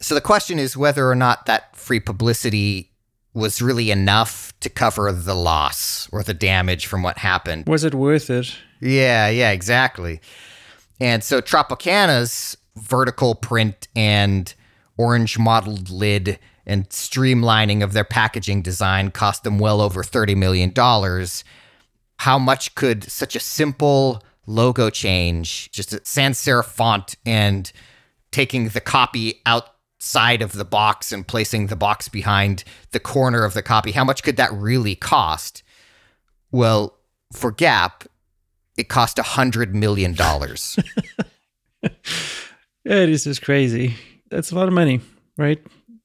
So 0.00 0.16
the 0.16 0.20
question 0.20 0.58
is 0.58 0.76
whether 0.76 1.08
or 1.08 1.14
not 1.14 1.46
that 1.46 1.76
free 1.76 2.00
publicity 2.00 2.90
was 3.32 3.62
really 3.62 3.92
enough 3.92 4.52
to 4.58 4.68
cover 4.68 5.12
the 5.12 5.34
loss 5.36 6.08
or 6.10 6.24
the 6.24 6.34
damage 6.34 6.86
from 6.86 7.04
what 7.04 7.18
happened. 7.18 7.68
Was 7.68 7.84
it 7.84 7.94
worth 7.94 8.28
it? 8.28 8.56
Yeah, 8.80 9.28
yeah, 9.28 9.52
exactly. 9.52 10.20
And 10.98 11.22
so 11.22 11.40
Tropicana's 11.40 12.56
vertical 12.74 13.36
print 13.36 13.86
and 13.94 14.52
orange 15.00 15.38
mottled 15.38 15.88
lid 15.88 16.38
and 16.66 16.86
streamlining 16.90 17.82
of 17.82 17.94
their 17.94 18.04
packaging 18.04 18.60
design 18.60 19.10
cost 19.10 19.44
them 19.44 19.58
well 19.58 19.80
over 19.80 20.02
$30 20.02 20.36
million. 20.36 20.74
How 22.18 22.38
much 22.38 22.74
could 22.74 23.04
such 23.04 23.34
a 23.34 23.40
simple 23.40 24.22
logo 24.46 24.90
change, 24.90 25.70
just 25.72 25.94
a 25.94 26.00
sans 26.04 26.36
serif 26.36 26.66
font 26.66 27.14
and 27.24 27.72
taking 28.30 28.68
the 28.68 28.80
copy 28.80 29.40
outside 29.46 30.42
of 30.42 30.52
the 30.52 30.66
box 30.66 31.12
and 31.12 31.26
placing 31.26 31.68
the 31.68 31.76
box 31.76 32.08
behind 32.08 32.62
the 32.92 33.00
corner 33.00 33.44
of 33.44 33.54
the 33.54 33.62
copy, 33.62 33.92
how 33.92 34.04
much 34.04 34.22
could 34.22 34.36
that 34.36 34.52
really 34.52 34.94
cost? 34.94 35.62
Well, 36.52 36.98
for 37.32 37.50
Gap, 37.50 38.04
it 38.76 38.90
cost 38.90 39.18
a 39.18 39.22
hundred 39.22 39.74
million 39.74 40.12
dollars. 40.12 40.78
it 41.82 41.94
is 42.84 43.24
just 43.24 43.40
crazy. 43.40 43.94
That's 44.30 44.52
a 44.52 44.54
lot 44.54 44.68
of 44.68 44.74
money, 44.74 45.00
right? 45.36 45.60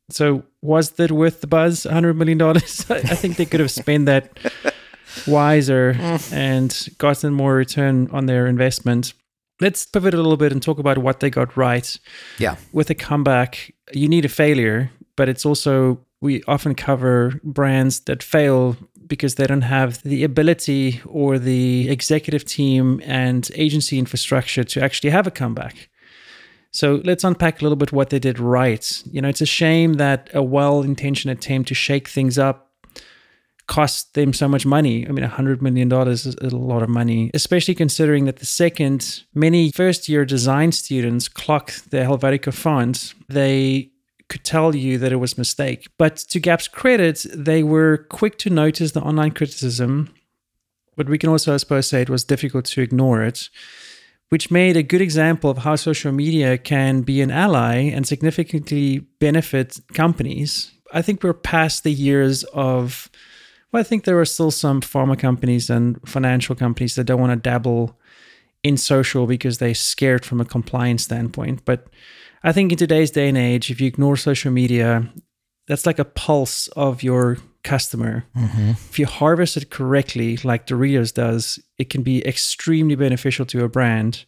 So 0.09 0.43
was 0.61 0.91
that 0.91 1.11
worth 1.11 1.41
the 1.41 1.47
buzz? 1.47 1.83
$100 1.83 2.15
million? 2.15 2.41
I 2.57 3.15
think 3.15 3.37
they 3.37 3.45
could 3.45 3.59
have 3.59 3.71
spent 3.71 4.05
that 4.05 4.37
wiser 5.27 5.93
mm. 5.93 6.33
and 6.33 6.87
gotten 6.97 7.33
more 7.33 7.55
return 7.55 8.09
on 8.11 8.25
their 8.25 8.47
investment. 8.47 9.13
Let's 9.61 9.85
pivot 9.85 10.13
a 10.13 10.17
little 10.17 10.37
bit 10.37 10.51
and 10.51 10.61
talk 10.61 10.79
about 10.79 10.97
what 10.97 11.21
they 11.21 11.29
got 11.29 11.55
right. 11.55 11.97
Yeah. 12.37 12.57
With 12.73 12.89
a 12.89 12.95
comeback, 12.95 13.73
you 13.93 14.07
need 14.07 14.25
a 14.25 14.29
failure, 14.29 14.91
but 15.15 15.29
it's 15.29 15.45
also, 15.45 15.99
we 16.21 16.43
often 16.43 16.75
cover 16.75 17.39
brands 17.43 18.01
that 18.01 18.21
fail 18.21 18.75
because 19.07 19.35
they 19.35 19.47
don't 19.47 19.61
have 19.61 20.01
the 20.03 20.23
ability 20.23 21.01
or 21.05 21.39
the 21.39 21.89
executive 21.89 22.43
team 22.43 23.01
and 23.05 23.49
agency 23.55 23.97
infrastructure 23.97 24.63
to 24.63 24.83
actually 24.83 25.11
have 25.11 25.27
a 25.27 25.31
comeback. 25.31 25.89
So 26.75 27.01
let's 27.05 27.23
unpack 27.23 27.61
a 27.61 27.63
little 27.63 27.77
bit 27.77 27.93
what 27.93 28.09
they 28.09 28.19
did 28.19 28.37
right. 28.37 29.03
You 29.09 29.21
know, 29.21 29.29
it's 29.29 29.41
a 29.41 29.45
shame 29.45 29.93
that 29.93 30.29
a 30.33 30.43
well 30.43 30.81
intentioned 30.81 31.31
attempt 31.31 31.69
to 31.69 31.73
shake 31.73 32.09
things 32.09 32.37
up 32.37 32.65
cost 33.67 34.13
them 34.13 34.31
so 34.31 34.47
much 34.47 34.65
money. 34.65 35.07
I 35.07 35.11
mean, 35.11 35.25
$100 35.25 35.61
million 35.61 35.91
is 36.07 36.27
a 36.27 36.55
lot 36.55 36.83
of 36.83 36.89
money, 36.89 37.31
especially 37.33 37.73
considering 37.73 38.25
that 38.25 38.35
the 38.37 38.45
second 38.45 39.23
many 39.33 39.71
first 39.71 40.07
year 40.07 40.23
design 40.23 40.71
students 40.71 41.27
clocked 41.27 41.89
the 41.89 41.97
Helvetica 41.97 42.53
font, 42.53 43.15
they 43.27 43.89
could 44.29 44.43
tell 44.43 44.75
you 44.75 44.97
that 44.99 45.11
it 45.11 45.15
was 45.15 45.33
a 45.33 45.39
mistake. 45.39 45.87
But 45.97 46.17
to 46.17 46.39
Gap's 46.39 46.67
credit, 46.67 47.25
they 47.33 47.63
were 47.63 48.05
quick 48.09 48.37
to 48.39 48.49
notice 48.51 48.91
the 48.91 49.01
online 49.01 49.31
criticism. 49.31 50.13
But 50.95 51.09
we 51.09 51.17
can 51.17 51.29
also, 51.29 51.53
I 51.53 51.57
suppose, 51.57 51.87
say 51.87 52.01
it 52.01 52.09
was 52.09 52.23
difficult 52.23 52.65
to 52.65 52.81
ignore 52.81 53.23
it 53.23 53.49
which 54.35 54.51
made 54.51 54.75
a 54.75 54.83
good 54.83 54.99
example 54.99 55.49
of 55.49 55.59
how 55.59 55.77
social 55.77 56.11
media 56.11 56.57
can 56.57 57.03
be 57.03 57.21
an 57.21 57.31
ally 57.31 57.75
and 57.75 58.05
significantly 58.05 58.99
benefit 59.21 59.79
companies. 59.93 60.73
I 60.91 61.01
think 61.01 61.23
we're 61.23 61.31
past 61.31 61.85
the 61.85 61.93
years 61.93 62.43
of, 62.53 63.09
well, 63.71 63.79
I 63.79 63.83
think 63.83 64.03
there 64.03 64.19
are 64.19 64.25
still 64.25 64.51
some 64.51 64.81
pharma 64.81 65.17
companies 65.17 65.69
and 65.69 65.97
financial 66.05 66.53
companies 66.53 66.95
that 66.95 67.05
don't 67.05 67.21
want 67.21 67.31
to 67.31 67.49
dabble 67.49 67.97
in 68.61 68.75
social 68.75 69.25
because 69.25 69.59
they're 69.59 69.73
scared 69.73 70.25
from 70.25 70.41
a 70.41 70.45
compliance 70.45 71.03
standpoint. 71.03 71.63
But 71.63 71.87
I 72.43 72.51
think 72.51 72.73
in 72.73 72.77
today's 72.77 73.11
day 73.11 73.29
and 73.29 73.37
age, 73.37 73.71
if 73.71 73.79
you 73.79 73.87
ignore 73.87 74.17
social 74.17 74.51
media, 74.51 75.09
that's 75.69 75.85
like 75.85 75.97
a 75.97 76.03
pulse 76.03 76.67
of 76.75 77.03
your 77.03 77.37
customer. 77.65 78.25
Mm-hmm. 78.37 78.69
If 78.69 78.97
you 78.97 79.05
harvest 79.05 79.57
it 79.57 79.69
correctly, 79.69 80.37
like 80.37 80.67
Doritos 80.67 81.13
does, 81.13 81.59
it 81.77 81.89
can 81.89 82.03
be 82.03 82.25
extremely 82.25 82.95
beneficial 82.95 83.45
to 83.47 83.65
a 83.65 83.69
brand. 83.69 84.23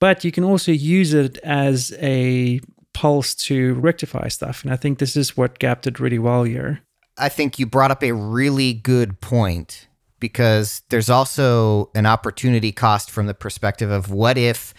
But 0.00 0.24
you 0.24 0.32
can 0.32 0.44
also 0.44 0.72
use 0.72 1.14
it 1.14 1.38
as 1.38 1.94
a 1.98 2.60
pulse 2.92 3.34
to 3.34 3.74
rectify 3.74 4.28
stuff. 4.28 4.62
And 4.62 4.72
I 4.72 4.76
think 4.76 4.98
this 4.98 5.16
is 5.16 5.36
what 5.36 5.58
Gap 5.58 5.82
did 5.82 6.00
really 6.00 6.18
well 6.18 6.42
here. 6.42 6.80
I 7.16 7.28
think 7.28 7.58
you 7.58 7.66
brought 7.66 7.90
up 7.90 8.02
a 8.02 8.12
really 8.12 8.74
good 8.74 9.20
point 9.20 9.88
because 10.18 10.82
there's 10.90 11.10
also 11.10 11.90
an 11.94 12.06
opportunity 12.06 12.72
cost 12.72 13.10
from 13.10 13.26
the 13.26 13.34
perspective 13.34 13.90
of 13.90 14.10
what 14.10 14.36
if 14.36 14.74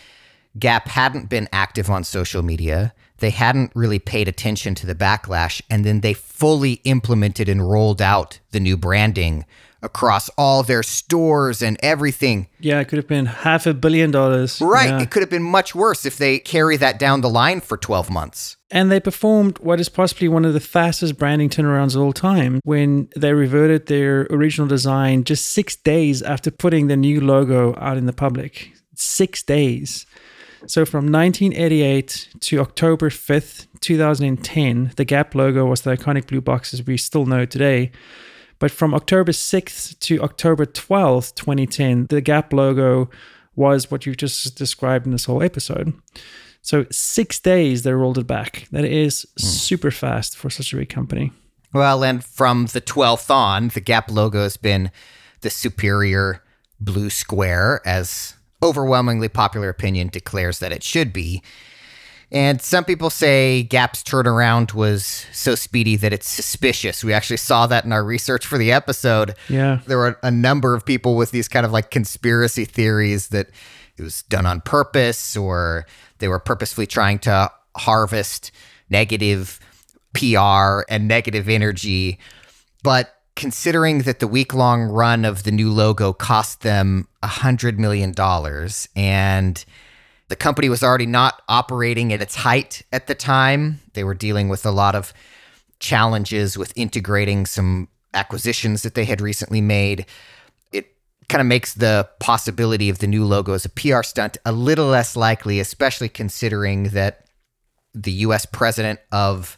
Gap 0.60 0.88
hadn't 0.88 1.29
been 1.29 1.47
active 1.51 1.89
on 1.89 2.03
social 2.03 2.43
media 2.43 2.93
they 3.21 3.29
hadn't 3.29 3.71
really 3.73 3.99
paid 3.99 4.27
attention 4.27 4.75
to 4.75 4.86
the 4.86 4.95
backlash 4.95 5.62
and 5.69 5.86
then 5.86 6.01
they 6.01 6.13
fully 6.13 6.73
implemented 6.84 7.47
and 7.47 7.69
rolled 7.69 8.01
out 8.01 8.39
the 8.51 8.60
new 8.60 8.75
branding 8.75 9.45
across 9.84 10.29
all 10.38 10.63
their 10.63 10.84
stores 10.84 11.62
and 11.62 11.77
everything. 11.81 12.47
Yeah, 12.60 12.79
it 12.79 12.88
could 12.88 12.97
have 12.97 13.07
been 13.07 13.25
half 13.25 13.65
a 13.65 13.73
billion 13.73 14.12
dollars. 14.12 14.62
Right. 14.62 14.89
Yeah. 14.89 15.01
It 15.01 15.10
could 15.10 15.21
have 15.21 15.29
been 15.29 15.43
much 15.43 15.73
worse 15.73 16.05
if 16.05 16.17
they 16.17 16.39
carry 16.39 16.77
that 16.77 16.99
down 16.99 17.21
the 17.21 17.29
line 17.29 17.62
for 17.62 17.77
12 17.77 18.10
months. 18.10 18.57
And 18.69 18.91
they 18.91 18.99
performed 18.99 19.57
what 19.60 19.79
is 19.79 19.89
possibly 19.89 20.27
one 20.27 20.45
of 20.45 20.53
the 20.53 20.60
fastest 20.60 21.17
branding 21.17 21.49
turnarounds 21.49 21.95
of 21.95 22.01
all 22.01 22.13
time 22.13 22.62
when 22.63 23.10
they 23.15 23.34
reverted 23.34 23.88
their 23.88 24.27
original 24.29 24.67
design 24.67 25.23
just 25.23 25.47
six 25.47 25.75
days 25.75 26.21
after 26.21 26.51
putting 26.51 26.88
the 26.88 26.95
new 26.95 27.19
logo 27.19 27.75
out 27.77 27.97
in 27.97 28.05
the 28.05 28.13
public. 28.13 28.71
Six 28.95 29.41
days. 29.41 30.05
So 30.67 30.86
from 30.86 31.12
1988 31.12 32.30
to 32.41 32.60
October 32.60 33.10
5th, 33.10 33.67
2010, 33.82 34.93
the 34.95 35.06
Gap 35.06 35.34
logo 35.34 35.65
was 35.65 35.82
the 35.82 35.97
iconic 35.97 36.28
blue 36.28 36.41
boxes 36.41 36.86
we 36.86 36.97
still 36.97 37.26
know 37.26 37.45
today. 37.45 37.91
But 38.60 38.69
from 38.69 38.93
October 38.93 39.32
6th 39.32 39.97
to 40.00 40.21
October 40.21 40.65
12th, 40.65 41.34
2010, 41.36 42.08
the 42.08 42.21
Gap 42.21 42.54
logo 42.54 43.10
was 43.56 43.89
what 43.89 44.06
you 44.06 44.15
just 44.15 44.56
described 44.56 45.06
in 45.06 45.12
this 45.12 45.26
whole 45.26 45.41
episode. 45.41 45.93
So 46.62 46.86
six 46.91 47.39
days 47.39 47.82
they 47.82 47.93
rolled 47.93 48.19
it 48.19 48.28
back. 48.28 48.67
That 48.71 48.86
is 48.86 49.26
mm. 49.26 49.41
super 49.41 49.89
fast 49.89 50.38
for 50.38 50.50
such 50.50 50.74
a 50.74 50.78
big 50.78 50.89
company. 50.89 51.32
Well, 51.74 52.04
and 52.04 52.24
from 52.24 52.67
the 52.67 52.82
12th 52.82 53.30
on, 53.30 53.69
the 53.69 53.80
Gap 53.80 54.12
logo 54.12 54.43
has 54.43 54.58
been 54.58 54.91
the 55.41 55.50
superior 55.50 56.43
blue 56.80 57.10
square 57.10 57.82
as 57.86 58.36
overwhelmingly 58.63 59.30
popular 59.30 59.69
opinion 59.69 60.10
declares 60.10 60.60
that 60.60 60.71
it 60.71 60.84
should 60.84 61.12
be. 61.12 61.41
And 62.32 62.62
some 62.62 62.86
people 62.86 63.10
say 63.10 63.63
Gap's 63.63 64.04
turnaround 64.04 64.74
was 64.74 65.26
so 65.34 65.54
speedy 65.54 65.97
that 65.97 66.13
it's 66.13 66.30
suspicious. 66.30 67.04
We 67.04 67.12
actually 67.12 67.38
saw 67.38 67.67
that 67.67 67.84
in 67.84 67.91
our 67.91 68.06
research 68.06 68.45
for 68.45 68.58
the 68.58 68.71
episode. 68.71 69.36
Yeah. 69.50 69.80
There 69.86 69.97
were 69.97 70.17
a 70.24 70.32
number 70.32 70.74
of 70.74 70.86
people 70.86 71.17
with 71.17 71.32
these 71.32 71.50
kind 71.50 71.65
of 71.65 71.74
like 71.74 71.91
conspiracy 71.91 72.63
theories 72.63 73.28
that 73.30 73.50
it 73.97 74.02
was 74.02 74.21
done 74.24 74.45
on 74.45 74.62
purpose 74.62 75.36
or 75.36 75.86
they 76.19 76.30
were 76.30 76.39
purposefully 76.39 76.88
trying 76.88 77.19
to 77.19 77.52
harvest 77.76 78.52
negative 78.89 79.60
PR 80.13 80.84
and 80.89 81.10
negative 81.10 81.50
energy. 81.50 82.17
But 82.82 83.13
considering 83.35 83.99
that 84.03 84.19
the 84.19 84.27
week 84.27 84.53
long 84.53 84.83
run 84.83 85.25
of 85.25 85.43
the 85.43 85.51
new 85.51 85.71
logo 85.71 86.13
cost 86.13 86.61
them 86.61 87.07
a 87.23 87.27
$100 87.27 87.77
million 87.77 88.13
and 88.95 89.65
the 90.27 90.35
company 90.35 90.69
was 90.69 90.83
already 90.83 91.05
not 91.05 91.41
operating 91.49 92.13
at 92.13 92.21
its 92.21 92.35
height 92.35 92.83
at 92.91 93.07
the 93.07 93.15
time, 93.15 93.79
they 93.93 94.03
were 94.03 94.13
dealing 94.13 94.47
with 94.47 94.65
a 94.65 94.71
lot 94.71 94.95
of 94.95 95.13
challenges 95.79 96.57
with 96.57 96.71
integrating 96.77 97.45
some 97.45 97.87
acquisitions 98.13 98.83
that 98.83 98.93
they 98.93 99.05
had 99.05 99.19
recently 99.19 99.59
made. 99.59 100.05
It 100.71 100.95
kind 101.27 101.41
of 101.41 101.47
makes 101.47 101.73
the 101.73 102.07
possibility 102.19 102.89
of 102.89 102.99
the 102.99 103.07
new 103.07 103.25
logo 103.25 103.53
as 103.53 103.65
a 103.65 103.69
PR 103.69 104.03
stunt 104.03 104.37
a 104.45 104.51
little 104.51 104.87
less 104.87 105.15
likely, 105.15 105.59
especially 105.59 106.09
considering 106.09 106.89
that 106.89 107.25
the 107.93 108.11
US 108.11 108.45
president 108.45 108.99
of 109.11 109.57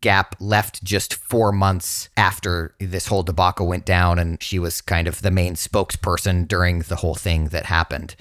Gap 0.00 0.36
left 0.38 0.82
just 0.84 1.14
four 1.14 1.50
months 1.50 2.08
after 2.16 2.74
this 2.78 3.08
whole 3.08 3.22
debacle 3.22 3.66
went 3.66 3.84
down, 3.84 4.18
and 4.18 4.42
she 4.42 4.58
was 4.58 4.80
kind 4.80 5.08
of 5.08 5.22
the 5.22 5.30
main 5.30 5.54
spokesperson 5.54 6.46
during 6.46 6.80
the 6.80 6.96
whole 6.96 7.16
thing 7.16 7.46
that 7.48 7.66
happened. 7.66 8.14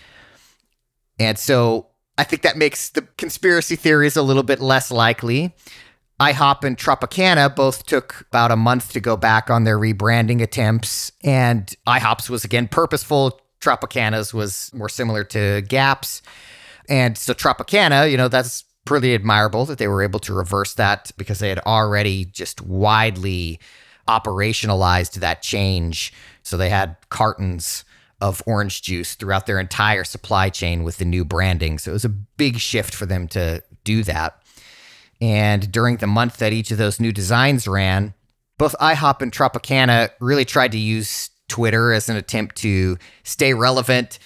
And 1.19 1.37
so 1.37 1.87
I 2.17 2.23
think 2.23 2.41
that 2.41 2.57
makes 2.57 2.89
the 2.89 3.03
conspiracy 3.17 3.75
theories 3.75 4.15
a 4.15 4.23
little 4.23 4.43
bit 4.43 4.59
less 4.59 4.91
likely. 4.91 5.53
IHOP 6.19 6.63
and 6.63 6.77
Tropicana 6.77 7.55
both 7.55 7.85
took 7.85 8.25
about 8.29 8.51
a 8.51 8.55
month 8.55 8.91
to 8.93 8.99
go 8.99 9.15
back 9.15 9.51
on 9.51 9.63
their 9.63 9.77
rebranding 9.77 10.41
attempts, 10.41 11.11
and 11.23 11.75
IHOP's 11.85 12.29
was 12.29 12.43
again 12.43 12.67
purposeful. 12.67 13.39
Tropicana's 13.61 14.33
was 14.33 14.71
more 14.73 14.89
similar 14.89 15.23
to 15.25 15.61
Gap's. 15.61 16.21
And 16.89 17.17
so 17.17 17.33
Tropicana, 17.33 18.09
you 18.09 18.17
know, 18.17 18.29
that's 18.29 18.63
pretty 18.87 19.13
admirable 19.13 19.65
that 19.65 19.77
they 19.77 19.87
were 19.87 20.01
able 20.01 20.19
to 20.21 20.33
reverse 20.33 20.73
that 20.75 21.11
because 21.17 21.39
they 21.39 21.49
had 21.49 21.59
already 21.59 22.25
just 22.25 22.61
widely 22.61 23.59
operationalized 24.07 25.15
that 25.15 25.41
change. 25.41 26.13
So 26.41 26.57
they 26.57 26.69
had 26.69 26.95
cartons 27.09 27.83
of 28.21 28.41
orange 28.47 28.81
juice 28.81 29.15
throughout 29.15 29.45
their 29.45 29.59
entire 29.59 30.03
supply 30.03 30.49
chain 30.49 30.83
with 30.83 30.97
the 30.97 31.05
new 31.05 31.25
branding. 31.25 31.77
So 31.77 31.91
it 31.91 31.93
was 31.93 32.05
a 32.05 32.09
big 32.09 32.57
shift 32.57 32.95
for 32.95 33.05
them 33.05 33.27
to 33.29 33.61
do 33.83 34.03
that. 34.03 34.41
And 35.19 35.71
during 35.71 35.97
the 35.97 36.07
month 36.07 36.37
that 36.37 36.53
each 36.53 36.71
of 36.71 36.77
those 36.77 36.99
new 36.99 37.11
designs 37.11 37.67
ran, 37.67 38.13
both 38.57 38.75
IHOP 38.79 39.21
and 39.21 39.31
Tropicana 39.31 40.09
really 40.19 40.45
tried 40.45 40.71
to 40.71 40.79
use 40.79 41.29
Twitter 41.47 41.93
as 41.93 42.09
an 42.09 42.17
attempt 42.17 42.55
to 42.57 42.97
stay 43.23 43.53
relevant, 43.53 44.19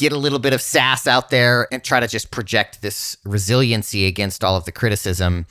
get 0.00 0.12
a 0.12 0.16
little 0.18 0.38
bit 0.38 0.52
of 0.54 0.60
sass 0.62 1.06
out 1.06 1.28
there 1.30 1.68
and 1.70 1.84
try 1.84 2.00
to 2.00 2.08
just 2.08 2.30
project 2.30 2.80
this 2.80 3.16
resiliency 3.24 4.06
against 4.06 4.42
all 4.42 4.56
of 4.56 4.64
the 4.64 4.72
criticism. 4.72 5.44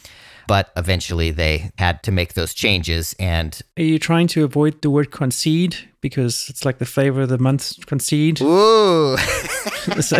But 0.47 0.71
eventually 0.75 1.29
they 1.29 1.69
had 1.77 2.01
to 2.03 2.11
make 2.11 2.33
those 2.33 2.55
changes. 2.55 3.15
And 3.19 3.61
Are 3.77 3.83
you 3.83 3.99
trying 3.99 4.25
to 4.29 4.43
avoid 4.43 4.81
the 4.81 4.89
word 4.89 5.11
concede 5.11 5.77
because 6.01 6.49
it's 6.49 6.65
like 6.65 6.79
the 6.79 6.85
flavor 6.87 7.21
of 7.21 7.29
the 7.29 7.37
month 7.37 7.85
concede? 7.85 8.41
ooh, 8.41 9.15
so 10.01 10.17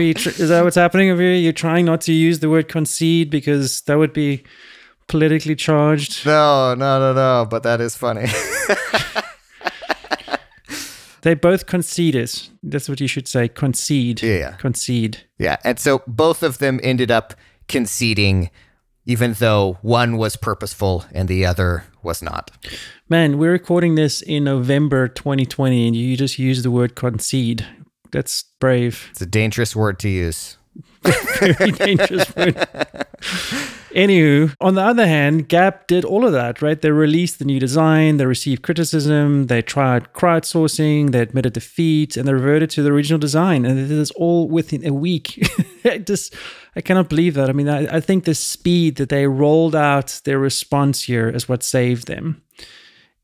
you 0.00 0.14
tr- 0.14 0.30
is 0.30 0.48
that 0.48 0.64
what's 0.64 0.74
happening 0.76 1.10
over 1.10 1.22
here? 1.22 1.34
You're 1.34 1.52
trying 1.52 1.84
not 1.84 2.00
to 2.02 2.12
use 2.12 2.40
the 2.40 2.50
word 2.50 2.68
concede 2.68 3.30
because 3.30 3.82
that 3.82 3.96
would 3.96 4.12
be 4.12 4.42
politically 5.06 5.54
charged. 5.54 6.26
no, 6.26 6.74
no, 6.74 6.98
no, 6.98 7.12
no. 7.12 7.46
But 7.48 7.62
that 7.62 7.80
is 7.80 7.96
funny. 7.96 8.26
They 11.22 11.34
both 11.34 11.66
conceded. 11.66 12.30
That's 12.62 12.88
what 12.88 13.00
you 13.00 13.06
should 13.06 13.28
say. 13.28 13.48
Concede. 13.48 14.22
Yeah. 14.22 14.52
Concede. 14.56 15.24
yeah. 15.38 15.56
And 15.64 15.78
so 15.78 16.02
both 16.06 16.42
of 16.42 16.58
them 16.58 16.80
ended 16.82 17.10
up 17.10 17.34
conceding, 17.68 18.50
even 19.06 19.34
though 19.34 19.78
one 19.82 20.16
was 20.16 20.36
purposeful 20.36 21.04
and 21.12 21.28
the 21.28 21.46
other 21.46 21.84
was 22.02 22.22
not. 22.22 22.50
Man, 23.08 23.38
we're 23.38 23.52
recording 23.52 23.94
this 23.94 24.20
in 24.20 24.44
November 24.44 25.08
2020 25.08 25.86
and 25.86 25.96
you 25.96 26.16
just 26.16 26.38
use 26.38 26.62
the 26.62 26.70
word 26.70 26.96
concede. 26.96 27.66
That's 28.10 28.44
brave. 28.60 29.08
It's 29.10 29.20
a 29.20 29.26
dangerous 29.26 29.74
word 29.76 29.98
to 30.00 30.08
use. 30.08 30.58
Very 31.02 31.72
dangerous. 31.72 32.30
Anywho, 33.94 34.54
on 34.60 34.74
the 34.74 34.80
other 34.80 35.06
hand, 35.06 35.48
Gap 35.48 35.86
did 35.86 36.04
all 36.04 36.24
of 36.24 36.32
that, 36.32 36.62
right? 36.62 36.80
They 36.80 36.90
released 36.90 37.38
the 37.38 37.44
new 37.44 37.60
design, 37.60 38.16
they 38.16 38.24
received 38.24 38.62
criticism, 38.62 39.48
they 39.48 39.60
tried 39.60 40.14
crowdsourcing, 40.14 41.12
they 41.12 41.20
admitted 41.20 41.52
defeat, 41.52 42.16
and 42.16 42.26
they 42.26 42.32
reverted 42.32 42.70
to 42.70 42.82
the 42.82 42.90
original 42.90 43.18
design. 43.18 43.66
And 43.66 43.88
this 43.88 44.10
all 44.12 44.48
within 44.48 44.86
a 44.86 44.94
week. 44.94 45.46
I 45.84 45.98
just, 45.98 46.34
I 46.74 46.80
cannot 46.80 47.10
believe 47.10 47.34
that. 47.34 47.50
I 47.50 47.52
mean, 47.52 47.68
I, 47.68 47.96
I 47.96 48.00
think 48.00 48.24
the 48.24 48.34
speed 48.34 48.96
that 48.96 49.10
they 49.10 49.26
rolled 49.26 49.76
out 49.76 50.20
their 50.24 50.38
response 50.38 51.02
here 51.02 51.28
is 51.28 51.48
what 51.48 51.62
saved 51.62 52.06
them. 52.06 52.42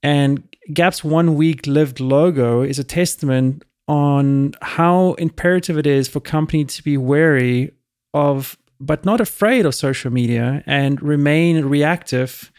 And 0.03 0.43
Gap's 0.73 1.03
one 1.03 1.35
week 1.35 1.67
lived 1.67 1.99
logo 1.99 2.63
is 2.63 2.79
a 2.79 2.85
testament 2.85 3.65
on 3.89 4.55
how 4.61 5.15
imperative 5.15 5.79
it 5.79 5.87
is 5.87 6.07
for 6.07 6.21
companies 6.21 6.77
to 6.77 6.83
be 6.83 6.97
wary 6.97 7.73
of, 8.15 8.57
but 8.79 9.05
not 9.05 9.21
afraid 9.21 9.67
of 9.67 9.75
social 9.75 10.13
media 10.13 10.63
and 10.67 11.03
remain 11.03 11.65
reactive 11.65 12.53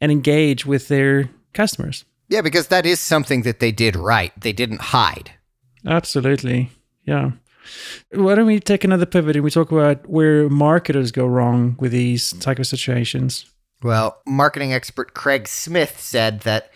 and 0.00 0.10
engage 0.10 0.66
with 0.66 0.88
their 0.88 1.30
customers. 1.54 2.04
Yeah, 2.28 2.40
because 2.40 2.66
that 2.68 2.84
is 2.84 2.98
something 2.98 3.42
that 3.42 3.60
they 3.60 3.70
did 3.70 3.94
right. 3.94 4.32
They 4.40 4.52
didn't 4.52 4.80
hide. 4.80 5.30
Absolutely. 5.86 6.70
Yeah. 7.04 7.32
Why 8.12 8.34
don't 8.34 8.46
we 8.46 8.58
take 8.58 8.82
another 8.82 9.06
pivot 9.06 9.36
and 9.36 9.44
we 9.44 9.50
talk 9.50 9.70
about 9.70 10.08
where 10.08 10.48
marketers 10.48 11.12
go 11.12 11.26
wrong 11.26 11.76
with 11.78 11.92
these 11.92 12.32
type 12.40 12.58
of 12.58 12.66
situations? 12.66 13.46
Well, 13.82 14.20
marketing 14.26 14.72
expert 14.72 15.14
Craig 15.14 15.46
Smith 15.46 16.00
said 16.00 16.40
that 16.40 16.71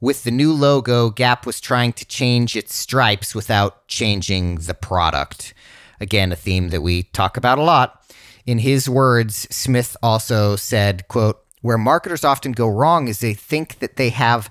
with 0.00 0.24
the 0.24 0.30
new 0.30 0.52
logo, 0.52 1.10
Gap 1.10 1.44
was 1.44 1.60
trying 1.60 1.92
to 1.94 2.06
change 2.06 2.56
its 2.56 2.74
stripes 2.74 3.34
without 3.34 3.86
changing 3.88 4.56
the 4.56 4.74
product. 4.74 5.54
Again, 6.00 6.30
a 6.30 6.36
theme 6.36 6.68
that 6.68 6.82
we 6.82 7.04
talk 7.04 7.36
about 7.36 7.58
a 7.58 7.62
lot. 7.62 8.02
In 8.46 8.58
his 8.58 8.88
words, 8.88 9.46
Smith 9.50 9.96
also 10.02 10.56
said, 10.56 11.06
quote, 11.08 11.44
where 11.60 11.78
marketers 11.78 12.24
often 12.24 12.52
go 12.52 12.68
wrong 12.68 13.08
is 13.08 13.18
they 13.18 13.34
think 13.34 13.80
that 13.80 13.96
they 13.96 14.10
have 14.10 14.50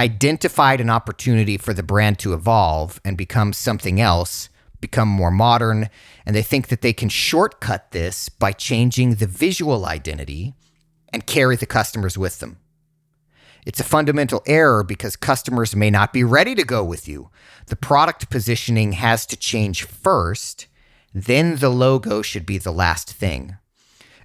identified 0.00 0.80
an 0.80 0.90
opportunity 0.90 1.56
for 1.56 1.72
the 1.72 1.82
brand 1.82 2.18
to 2.18 2.34
evolve 2.34 3.00
and 3.04 3.16
become 3.16 3.52
something 3.52 4.00
else, 4.00 4.48
become 4.80 5.08
more 5.08 5.30
modern, 5.30 5.88
and 6.26 6.34
they 6.34 6.42
think 6.42 6.68
that 6.68 6.80
they 6.80 6.92
can 6.92 7.08
shortcut 7.08 7.92
this 7.92 8.28
by 8.28 8.52
changing 8.52 9.14
the 9.14 9.26
visual 9.26 9.86
identity 9.86 10.54
and 11.12 11.26
carry 11.26 11.54
the 11.56 11.66
customers 11.66 12.18
with 12.18 12.40
them. 12.40 12.58
It's 13.64 13.80
a 13.80 13.84
fundamental 13.84 14.42
error 14.46 14.82
because 14.82 15.14
customers 15.14 15.76
may 15.76 15.90
not 15.90 16.12
be 16.12 16.24
ready 16.24 16.54
to 16.56 16.64
go 16.64 16.82
with 16.82 17.06
you. 17.06 17.30
The 17.66 17.76
product 17.76 18.28
positioning 18.28 18.92
has 18.92 19.24
to 19.26 19.36
change 19.36 19.84
first, 19.84 20.66
then 21.14 21.56
the 21.56 21.68
logo 21.68 22.22
should 22.22 22.46
be 22.46 22.58
the 22.58 22.72
last 22.72 23.12
thing. 23.12 23.56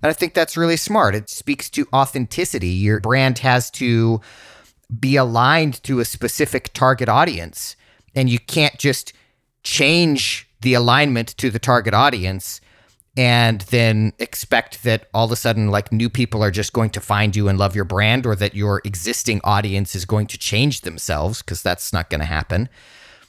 And 0.02 0.10
I 0.10 0.14
think 0.14 0.34
that's 0.34 0.58
really 0.58 0.78
smart. 0.78 1.16
It 1.16 1.30
speaks 1.30 1.70
to 1.72 1.88
authenticity. 1.94 2.70
Your 2.70 3.00
brand 3.00 3.40
has 3.40 3.70
to 3.72 4.22
be 5.00 5.16
aligned 5.16 5.84
to 5.84 6.00
a 6.00 6.06
specific 6.06 6.72
target 6.74 7.10
audience, 7.10 7.76
and 8.16 8.30
you 8.30 8.40
can't 8.40 8.78
just 8.78 9.14
change 9.64 10.50
the 10.62 10.74
alignment 10.74 11.36
to 11.38 11.50
the 11.50 11.60
target 11.60 11.94
audience 11.94 12.62
and 13.18 13.62
then 13.62 14.14
expect 14.20 14.84
that 14.84 15.08
all 15.12 15.26
of 15.26 15.32
a 15.32 15.36
sudden 15.36 15.70
like 15.70 15.92
new 15.92 16.08
people 16.08 16.44
are 16.44 16.52
just 16.52 16.72
going 16.72 16.92
to 16.92 17.02
find 17.02 17.36
you 17.36 17.50
and 17.50 17.58
love 17.58 17.76
your 17.76 17.84
brand 17.84 18.28
or 18.28 18.36
that 18.36 18.54
your 18.54 18.80
existing 18.86 19.42
audience 19.44 19.96
is 19.96 20.06
going 20.06 20.28
to 20.28 20.38
change 20.38 20.82
themselves 20.82 21.42
because 21.42 21.64
that's 21.64 21.92
not 21.92 22.12
going 22.12 22.20
to 22.20 22.26
happen. 22.26 22.70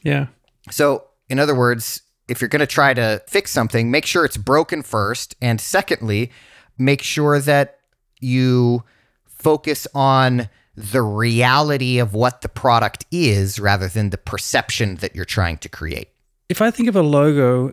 Yeah. 0.02 0.26
So, 0.70 1.04
in 1.30 1.38
other 1.38 1.54
words, 1.54 2.02
if 2.28 2.42
you're 2.42 2.48
going 2.48 2.60
to 2.60 2.66
try 2.66 2.92
to 2.92 3.22
fix 3.26 3.50
something, 3.50 3.90
make 3.90 4.04
sure 4.04 4.26
it's 4.26 4.36
broken 4.36 4.82
first. 4.82 5.34
And 5.40 5.58
secondly, 5.58 6.30
make 6.76 7.00
sure 7.00 7.40
that 7.40 7.78
you 8.20 8.84
focus 9.24 9.86
on 9.94 10.50
the 10.74 11.02
reality 11.02 11.98
of 11.98 12.12
what 12.12 12.42
the 12.42 12.48
product 12.48 13.06
is 13.10 13.58
rather 13.58 13.88
than 13.88 14.10
the 14.10 14.18
perception 14.18 14.96
that 14.96 15.16
you're 15.16 15.24
trying 15.24 15.56
to 15.58 15.68
create. 15.68 16.10
If 16.50 16.60
I 16.60 16.70
think 16.70 16.88
of 16.88 16.96
a 16.96 17.02
logo 17.02 17.72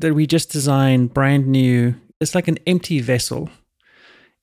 that 0.00 0.14
we 0.14 0.26
just 0.26 0.50
designed 0.50 1.14
brand 1.14 1.46
new, 1.46 1.94
it's 2.20 2.34
like 2.34 2.48
an 2.48 2.58
empty 2.66 3.00
vessel. 3.00 3.50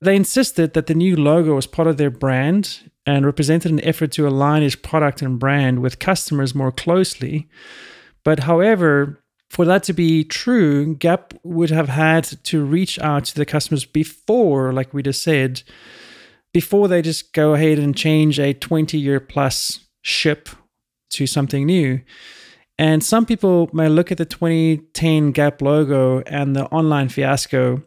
They 0.00 0.16
insisted 0.16 0.74
that 0.74 0.86
the 0.86 0.94
new 0.94 1.16
logo 1.16 1.54
was 1.54 1.66
part 1.66 1.88
of 1.88 1.96
their 1.96 2.10
brand 2.10 2.90
and 3.04 3.26
represented 3.26 3.72
an 3.72 3.84
effort 3.84 4.12
to 4.12 4.28
align 4.28 4.62
its 4.62 4.76
product 4.76 5.22
and 5.22 5.38
brand 5.38 5.80
with 5.80 5.98
customers 5.98 6.54
more 6.54 6.70
closely. 6.70 7.48
But 8.22 8.40
however, 8.40 9.22
for 9.50 9.64
that 9.64 9.82
to 9.84 9.92
be 9.92 10.24
true, 10.24 10.94
Gap 10.94 11.34
would 11.42 11.70
have 11.70 11.88
had 11.88 12.24
to 12.44 12.64
reach 12.64 12.98
out 13.00 13.24
to 13.26 13.34
the 13.34 13.46
customers 13.46 13.84
before, 13.84 14.72
like 14.72 14.92
we 14.92 15.02
just 15.02 15.22
said, 15.22 15.62
before 16.52 16.86
they 16.86 17.02
just 17.02 17.32
go 17.32 17.54
ahead 17.54 17.78
and 17.78 17.96
change 17.96 18.38
a 18.38 18.52
20 18.52 18.98
year 18.98 19.20
plus 19.20 19.86
ship 20.02 20.48
to 21.10 21.26
something 21.26 21.66
new. 21.66 22.00
And 22.78 23.02
some 23.02 23.26
people 23.26 23.68
may 23.72 23.88
look 23.88 24.12
at 24.12 24.18
the 24.18 24.24
2010 24.24 25.32
Gap 25.32 25.60
logo 25.60 26.20
and 26.26 26.54
the 26.54 26.66
online 26.66 27.08
fiasco 27.08 27.82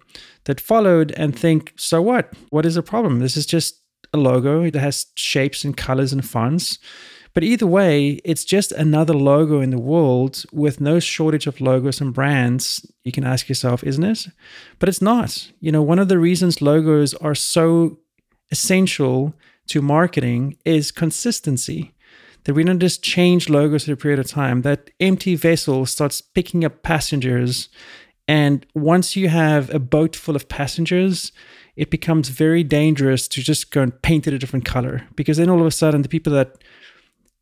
that 0.46 0.60
followed 0.60 1.12
and 1.16 1.38
think, 1.38 1.74
so 1.78 2.02
what? 2.02 2.34
What 2.50 2.66
is 2.66 2.76
the 2.76 2.84
problem? 2.84 3.20
This 3.20 3.38
is 3.38 3.46
just 3.46 3.82
a 4.14 4.18
logo. 4.18 4.64
It 4.64 4.76
has 4.76 5.06
shapes 5.16 5.64
and 5.64 5.78
colors 5.78 6.12
and 6.12 6.28
fonts. 6.28 6.78
But 7.34 7.44
either 7.44 7.68
way, 7.68 8.20
it's 8.26 8.44
just 8.44 8.74
another 8.74 9.14
logo 9.14 9.62
in 9.62 9.70
the 9.70 9.80
world 9.80 10.44
with 10.52 10.82
no 10.82 11.00
shortage 11.00 11.48
of 11.48 11.62
logos 11.62 12.02
and 12.02 12.14
brands. 12.14 12.86
You 13.06 13.14
can 13.14 13.24
ask 13.24 13.48
yourself, 13.48 13.86
isn't 13.86 14.04
it? 14.04 14.28
But 14.80 14.90
it's 14.90 15.02
not. 15.02 15.52
You 15.62 15.72
know, 15.72 15.82
one 15.82 16.00
of 16.00 16.10
the 16.10 16.20
reasons 16.20 16.62
logos 16.62 17.14
are 17.14 17.36
so 17.36 18.00
essential 18.52 19.34
to 19.68 19.82
marketing 19.82 20.58
is 20.66 20.92
consistency. 20.92 21.94
That 22.46 22.54
we 22.54 22.64
don't 22.64 22.80
just 22.80 23.04
change 23.04 23.50
logos 23.50 23.88
at 23.88 23.94
a 23.94 23.98
period 23.98 24.20
of 24.20 24.28
time. 24.28 24.62
That 24.62 24.90
empty 25.00 25.36
vessel 25.36 25.86
starts 25.86 26.22
picking 26.22 26.66
up 26.66 26.82
passengers. 26.84 27.70
And 28.28 28.66
once 28.74 29.16
you 29.16 29.30
have 29.30 29.74
a 29.74 29.80
boat 29.80 30.16
full 30.16 30.36
of 30.36 30.50
passengers, 30.50 31.32
it 31.76 31.90
becomes 31.90 32.30
very 32.30 32.64
dangerous 32.64 33.28
to 33.30 33.42
just 33.42 33.72
go 33.72 33.82
and 33.82 34.02
paint 34.02 34.28
it 34.28 34.34
a 34.34 34.40
different 34.40 34.66
color 34.66 35.08
because 35.16 35.38
then 35.38 35.50
all 35.50 35.62
of 35.62 35.68
a 35.68 35.72
sudden 35.72 36.02
the 36.02 36.10
people 36.10 36.34
that 36.34 36.64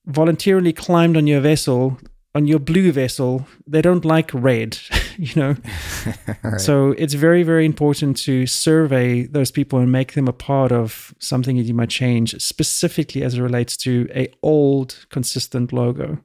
voluntarily 0.05 0.73
climbed 0.73 1.17
on 1.17 1.27
your 1.27 1.41
vessel 1.41 1.97
on 2.35 2.47
your 2.47 2.59
blue 2.59 2.91
vessel 2.91 3.47
they 3.67 3.81
don't 3.81 4.05
like 4.05 4.31
red 4.33 4.77
you 5.27 5.35
know 5.35 5.55
Right. 6.43 6.61
so 6.61 6.91
it's 6.97 7.13
very 7.13 7.43
very 7.43 7.65
important 7.65 8.15
to 8.25 8.45
survey 8.47 9.23
those 9.23 9.51
people 9.51 9.79
and 9.79 9.91
make 9.91 10.13
them 10.13 10.27
a 10.27 10.33
part 10.33 10.71
of 10.71 11.13
something 11.19 11.57
that 11.57 11.63
you 11.63 11.73
might 11.73 11.89
change 11.89 12.39
specifically 12.41 13.21
as 13.23 13.33
it 13.35 13.41
relates 13.41 13.75
to 13.77 14.07
a 14.15 14.31
old 14.41 15.05
consistent 15.09 15.73
logo 15.73 16.17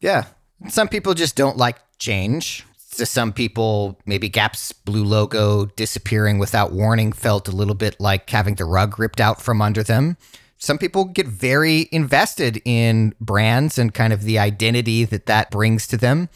Yeah. 0.00 0.24
Some 0.68 0.88
people 0.88 1.14
just 1.14 1.36
don't 1.36 1.56
like 1.56 1.78
change. 1.98 2.66
To 2.96 3.06
some 3.06 3.32
people, 3.32 3.98
maybe 4.04 4.28
Gap's 4.28 4.72
blue 4.72 5.04
logo 5.04 5.66
disappearing 5.76 6.38
without 6.38 6.72
warning 6.72 7.12
felt 7.12 7.48
a 7.48 7.52
little 7.52 7.74
bit 7.76 7.94
like 8.00 8.28
having 8.28 8.56
the 8.56 8.64
rug 8.66 8.98
ripped 8.98 9.20
out 9.20 9.40
from 9.40 9.62
under 9.62 9.82
them. 9.82 10.16
Some 10.58 10.76
people 10.76 11.04
get 11.04 11.26
very 11.26 11.88
invested 11.92 12.60
in 12.66 13.14
brands 13.20 13.78
and 13.78 13.94
kind 13.94 14.12
of 14.12 14.24
the 14.24 14.38
identity 14.38 15.04
that 15.06 15.24
that 15.26 15.50
brings 15.50 15.86
to 15.86 15.96
them. 15.96 16.28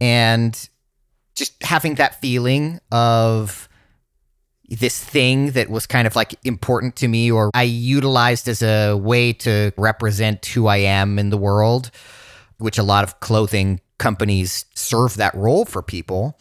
And 0.00 0.52
just 1.36 1.62
having 1.62 1.94
that 1.96 2.20
feeling 2.20 2.80
of 2.90 3.68
this 4.68 4.98
thing 5.02 5.52
that 5.52 5.70
was 5.70 5.86
kind 5.86 6.06
of 6.06 6.16
like 6.16 6.34
important 6.44 6.96
to 6.96 7.06
me 7.06 7.30
or 7.30 7.50
I 7.54 7.62
utilized 7.62 8.48
as 8.48 8.62
a 8.62 8.94
way 8.94 9.32
to 9.34 9.72
represent 9.76 10.44
who 10.46 10.66
I 10.66 10.78
am 10.78 11.18
in 11.18 11.30
the 11.30 11.38
world, 11.38 11.90
which 12.58 12.78
a 12.78 12.82
lot 12.82 13.04
of 13.04 13.20
clothing 13.20 13.80
companies 13.98 14.64
serve 14.74 15.14
that 15.16 15.34
role 15.34 15.64
for 15.64 15.82
people, 15.82 16.38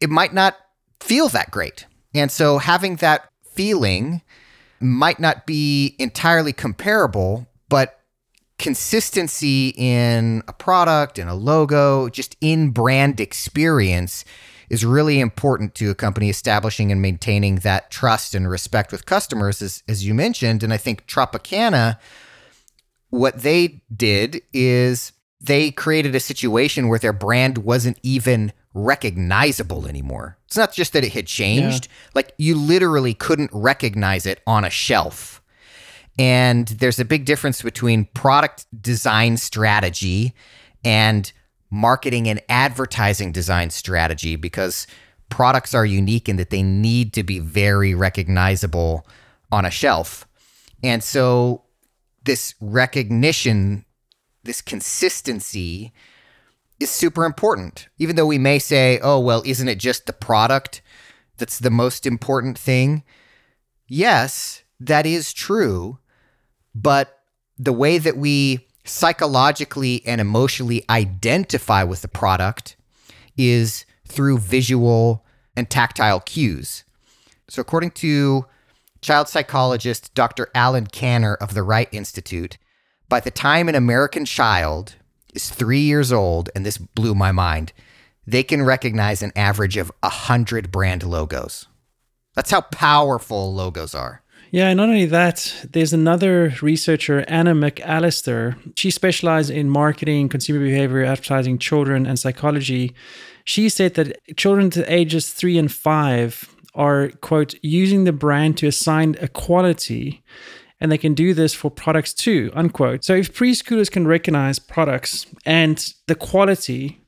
it 0.00 0.10
might 0.10 0.34
not 0.34 0.56
feel 1.00 1.28
that 1.30 1.50
great. 1.50 1.86
And 2.14 2.30
so 2.30 2.58
having 2.58 2.96
that 2.96 3.28
feeling 3.54 4.22
might 4.80 5.18
not 5.18 5.46
be 5.46 5.96
entirely 5.98 6.52
comparable, 6.52 7.46
but 7.68 7.95
consistency 8.58 9.74
in 9.76 10.42
a 10.48 10.52
product, 10.52 11.18
in 11.18 11.28
a 11.28 11.34
logo, 11.34 12.08
just 12.08 12.36
in 12.40 12.70
brand 12.70 13.20
experience 13.20 14.24
is 14.68 14.84
really 14.84 15.20
important 15.20 15.74
to 15.76 15.90
a 15.90 15.94
company 15.94 16.28
establishing 16.28 16.90
and 16.90 17.00
maintaining 17.00 17.56
that 17.56 17.90
trust 17.90 18.34
and 18.34 18.50
respect 18.50 18.90
with 18.90 19.06
customers, 19.06 19.62
as, 19.62 19.82
as 19.88 20.04
you 20.04 20.14
mentioned. 20.14 20.62
And 20.62 20.72
I 20.72 20.76
think 20.76 21.06
Tropicana, 21.06 21.98
what 23.10 23.42
they 23.42 23.82
did 23.94 24.42
is 24.52 25.12
they 25.40 25.70
created 25.70 26.14
a 26.14 26.20
situation 26.20 26.88
where 26.88 26.98
their 26.98 27.12
brand 27.12 27.58
wasn't 27.58 27.98
even 28.02 28.52
recognizable 28.74 29.86
anymore. 29.86 30.38
It's 30.46 30.56
not 30.56 30.72
just 30.72 30.92
that 30.92 31.04
it 31.04 31.12
had 31.12 31.26
changed, 31.26 31.86
yeah. 31.86 32.10
like 32.14 32.32
you 32.36 32.56
literally 32.56 33.14
couldn't 33.14 33.50
recognize 33.52 34.26
it 34.26 34.42
on 34.46 34.64
a 34.64 34.70
shelf. 34.70 35.40
And 36.18 36.68
there's 36.68 36.98
a 36.98 37.04
big 37.04 37.24
difference 37.24 37.62
between 37.62 38.06
product 38.14 38.66
design 38.80 39.36
strategy 39.36 40.34
and 40.84 41.30
marketing 41.70 42.28
and 42.28 42.40
advertising 42.48 43.32
design 43.32 43.70
strategy 43.70 44.36
because 44.36 44.86
products 45.28 45.74
are 45.74 45.84
unique 45.84 46.28
in 46.28 46.36
that 46.36 46.50
they 46.50 46.62
need 46.62 47.12
to 47.12 47.22
be 47.22 47.38
very 47.38 47.94
recognizable 47.94 49.06
on 49.52 49.64
a 49.64 49.70
shelf. 49.70 50.26
And 50.82 51.02
so 51.02 51.64
this 52.24 52.54
recognition, 52.60 53.84
this 54.44 54.62
consistency 54.62 55.92
is 56.78 56.90
super 56.90 57.24
important. 57.24 57.88
Even 57.98 58.16
though 58.16 58.26
we 58.26 58.38
may 58.38 58.58
say, 58.58 58.98
oh, 59.02 59.18
well, 59.18 59.42
isn't 59.44 59.68
it 59.68 59.78
just 59.78 60.06
the 60.06 60.12
product 60.12 60.82
that's 61.38 61.58
the 61.58 61.70
most 61.70 62.06
important 62.06 62.58
thing? 62.58 63.02
Yes, 63.88 64.62
that 64.80 65.06
is 65.06 65.32
true. 65.32 65.98
But 66.76 67.22
the 67.58 67.72
way 67.72 67.96
that 67.96 68.18
we 68.18 68.66
psychologically 68.84 70.02
and 70.04 70.20
emotionally 70.20 70.84
identify 70.90 71.82
with 71.82 72.02
the 72.02 72.08
product 72.08 72.76
is 73.36 73.86
through 74.06 74.38
visual 74.38 75.24
and 75.56 75.70
tactile 75.70 76.20
cues. 76.20 76.84
So, 77.48 77.62
according 77.62 77.92
to 77.92 78.44
child 79.00 79.28
psychologist 79.28 80.14
Dr. 80.14 80.48
Allen 80.54 80.86
Kanner 80.86 81.36
of 81.40 81.54
the 81.54 81.62
Wright 81.62 81.88
Institute, 81.92 82.58
by 83.08 83.20
the 83.20 83.30
time 83.30 83.68
an 83.68 83.74
American 83.74 84.26
child 84.26 84.96
is 85.32 85.48
three 85.48 85.80
years 85.80 86.12
old, 86.12 86.50
and 86.54 86.66
this 86.66 86.76
blew 86.76 87.14
my 87.14 87.32
mind, 87.32 87.72
they 88.26 88.42
can 88.42 88.62
recognize 88.62 89.22
an 89.22 89.32
average 89.34 89.78
of 89.78 89.90
100 90.00 90.70
brand 90.70 91.04
logos. 91.04 91.68
That's 92.34 92.50
how 92.50 92.60
powerful 92.60 93.54
logos 93.54 93.94
are. 93.94 94.22
Yeah, 94.50 94.68
and 94.68 94.76
not 94.76 94.88
only 94.88 95.06
that, 95.06 95.66
there's 95.72 95.92
another 95.92 96.54
researcher, 96.62 97.24
Anna 97.26 97.54
McAlister. 97.54 98.56
She 98.78 98.90
specialized 98.90 99.50
in 99.50 99.68
marketing, 99.68 100.28
consumer 100.28 100.60
behavior, 100.60 101.04
advertising, 101.04 101.58
children, 101.58 102.06
and 102.06 102.18
psychology. 102.18 102.94
She 103.44 103.68
said 103.68 103.94
that 103.94 104.16
children 104.36 104.70
to 104.70 104.92
ages 104.92 105.32
three 105.32 105.58
and 105.58 105.70
five 105.70 106.54
are, 106.74 107.08
quote, 107.20 107.54
using 107.62 108.04
the 108.04 108.12
brand 108.12 108.56
to 108.58 108.66
assign 108.66 109.16
a 109.20 109.28
quality, 109.28 110.22
and 110.78 110.92
they 110.92 110.98
can 110.98 111.14
do 111.14 111.34
this 111.34 111.54
for 111.54 111.70
products 111.70 112.14
too, 112.14 112.50
unquote. 112.54 113.04
So 113.04 113.14
if 113.14 113.34
preschoolers 113.34 113.90
can 113.90 114.06
recognize 114.06 114.58
products 114.58 115.26
and 115.44 115.92
the 116.06 116.14
quality 116.14 117.04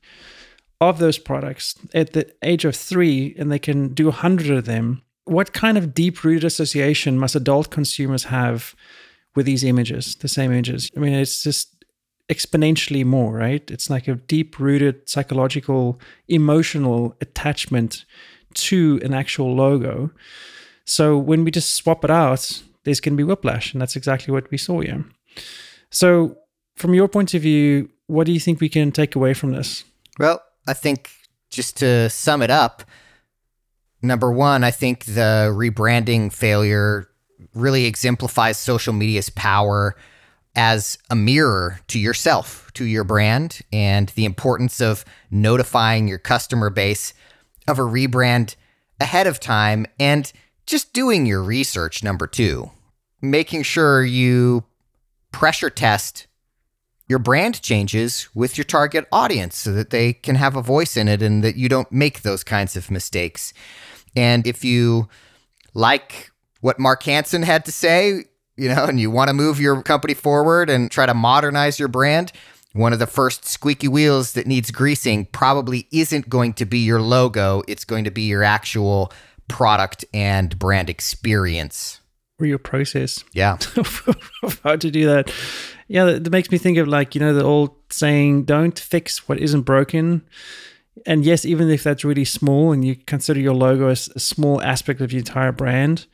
of 0.81 0.99
those 0.99 1.17
products 1.17 1.75
at 1.93 2.13
the 2.13 2.31
age 2.43 2.65
of 2.65 2.75
three, 2.75 3.35
and 3.37 3.51
they 3.51 3.59
can 3.59 3.93
do 3.93 4.07
a 4.09 4.13
hundred 4.13 4.57
of 4.57 4.65
them, 4.65 5.03
what 5.29 5.53
kind 5.53 5.77
of 5.77 5.93
deep 5.93 6.23
rooted 6.23 6.43
association 6.43 7.17
must 7.17 7.35
adult 7.35 7.69
consumers 7.69 8.25
have 8.25 8.75
with 9.35 9.45
these 9.45 9.63
images, 9.63 10.15
the 10.15 10.27
same 10.27 10.51
images? 10.51 10.89
I 10.95 10.99
mean, 10.99 11.13
it's 11.13 11.43
just 11.43 11.85
exponentially 12.29 13.05
more, 13.05 13.33
right? 13.33 13.69
It's 13.69 13.89
like 13.89 14.07
a 14.07 14.15
deep 14.15 14.59
rooted 14.59 15.07
psychological, 15.07 15.99
emotional 16.27 17.15
attachment 17.21 18.05
to 18.55 18.99
an 19.03 19.13
actual 19.13 19.55
logo. 19.55 20.11
So 20.85 21.17
when 21.17 21.43
we 21.43 21.51
just 21.51 21.75
swap 21.75 22.03
it 22.03 22.11
out, 22.11 22.61
there's 22.83 22.99
going 22.99 23.13
to 23.13 23.17
be 23.17 23.23
whiplash. 23.23 23.73
And 23.73 23.81
that's 23.81 23.95
exactly 23.95 24.31
what 24.33 24.49
we 24.51 24.57
saw 24.57 24.81
here. 24.81 25.05
So, 25.91 26.37
from 26.75 26.93
your 26.93 27.07
point 27.07 27.33
of 27.33 27.41
view, 27.41 27.89
what 28.07 28.25
do 28.25 28.31
you 28.31 28.39
think 28.39 28.61
we 28.61 28.69
can 28.69 28.91
take 28.91 29.15
away 29.15 29.33
from 29.33 29.51
this? 29.51 29.83
Well, 30.17 30.41
I 30.67 30.73
think 30.73 31.11
just 31.49 31.77
to 31.77 32.09
sum 32.09 32.41
it 32.41 32.49
up, 32.49 32.83
Number 34.01 34.31
one, 34.31 34.63
I 34.63 34.71
think 34.71 35.05
the 35.05 35.51
rebranding 35.53 36.31
failure 36.31 37.09
really 37.53 37.85
exemplifies 37.85 38.57
social 38.57 38.93
media's 38.93 39.29
power 39.29 39.95
as 40.55 40.97
a 41.09 41.15
mirror 41.15 41.79
to 41.87 41.99
yourself, 41.99 42.71
to 42.73 42.85
your 42.85 43.03
brand, 43.03 43.61
and 43.71 44.09
the 44.09 44.25
importance 44.25 44.81
of 44.81 45.05
notifying 45.29 46.07
your 46.07 46.17
customer 46.17 46.69
base 46.69 47.13
of 47.67 47.77
a 47.77 47.83
rebrand 47.83 48.55
ahead 48.99 49.27
of 49.27 49.39
time 49.39 49.85
and 49.99 50.31
just 50.65 50.93
doing 50.93 51.25
your 51.25 51.43
research. 51.43 52.03
Number 52.03 52.27
two, 52.27 52.71
making 53.21 53.63
sure 53.63 54.03
you 54.03 54.63
pressure 55.31 55.69
test 55.69 56.27
your 57.07 57.19
brand 57.19 57.61
changes 57.61 58.29
with 58.35 58.57
your 58.57 58.63
target 58.63 59.07
audience 59.11 59.57
so 59.57 59.73
that 59.73 59.89
they 59.89 60.13
can 60.13 60.35
have 60.35 60.55
a 60.55 60.61
voice 60.61 60.95
in 60.95 61.07
it 61.07 61.23
and 61.23 61.43
that 61.43 61.55
you 61.55 61.67
don't 61.67 61.91
make 61.91 62.21
those 62.21 62.43
kinds 62.43 62.75
of 62.77 62.91
mistakes. 62.91 63.51
And 64.19 64.45
if 64.45 64.65
you 64.65 65.07
like 65.73 66.29
what 66.59 66.77
Marka 66.77 67.03
Hansen 67.03 67.41
had 67.41 67.63
to 67.65 67.71
say, 67.71 68.25
you 68.57 68.67
know, 68.67 68.83
and 68.83 68.99
you 68.99 69.09
want 69.09 69.29
to 69.29 69.33
move 69.33 69.61
your 69.61 69.81
company 69.81 70.13
forward 70.13 70.69
and 70.69 70.91
try 70.91 71.05
to 71.05 71.13
modernize 71.13 71.79
your 71.79 71.87
brand, 71.87 72.33
one 72.73 72.91
of 72.91 72.99
the 72.99 73.07
first 73.07 73.45
squeaky 73.45 73.87
wheels 73.87 74.33
that 74.33 74.45
needs 74.45 74.71
greasing 74.71 75.25
probably 75.27 75.87
isn't 75.93 76.27
going 76.27 76.51
to 76.55 76.65
be 76.65 76.79
your 76.79 77.01
logo. 77.01 77.63
It's 77.65 77.85
going 77.85 78.03
to 78.03 78.11
be 78.11 78.23
your 78.23 78.43
actual 78.43 79.13
product 79.47 80.03
and 80.13 80.59
brand 80.59 80.89
experience. 80.89 82.01
Or 82.41 82.45
your 82.45 82.59
process. 82.59 83.23
Yeah. 83.31 83.57
how 84.65 84.75
to 84.75 84.91
do 84.91 85.05
that. 85.05 85.33
Yeah, 85.87 86.03
that 86.03 86.29
makes 86.29 86.51
me 86.51 86.57
think 86.57 86.77
of 86.77 86.89
like, 86.89 87.15
you 87.15 87.21
know, 87.21 87.33
the 87.33 87.45
old 87.45 87.73
saying, 87.89 88.43
don't 88.43 88.77
fix 88.77 89.29
what 89.29 89.39
isn't 89.39 89.61
broken 89.61 90.23
and 91.05 91.25
yes, 91.25 91.45
even 91.45 91.69
if 91.69 91.83
that's 91.83 92.03
really 92.03 92.25
small 92.25 92.71
and 92.71 92.85
you 92.85 92.95
consider 92.95 93.39
your 93.39 93.53
logo 93.53 93.87
as 93.87 94.09
a 94.15 94.19
small 94.19 94.61
aspect 94.61 95.01
of 95.01 95.11
your 95.11 95.19
entire 95.19 95.51
brand. 95.51 96.07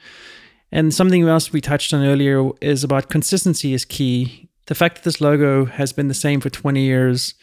And 0.71 0.93
something 0.93 1.23
else 1.27 1.53
we 1.53 1.61
touched 1.61 1.93
on 1.93 2.05
earlier 2.05 2.49
is 2.61 2.83
about 2.83 3.09
consistency 3.09 3.73
is 3.73 3.85
key. 3.85 4.49
The 4.67 4.75
fact 4.75 4.95
that 4.95 5.03
this 5.03 5.21
logo 5.21 5.65
has 5.65 5.93
been 5.93 6.07
the 6.07 6.13
same 6.13 6.41
for 6.41 6.49
20 6.49 6.81
years 6.81 7.35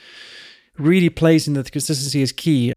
really 0.79 1.09
plays 1.09 1.47
into 1.47 1.63
the 1.63 1.71
consistency 1.71 2.23
is 2.23 2.33
key. 2.33 2.73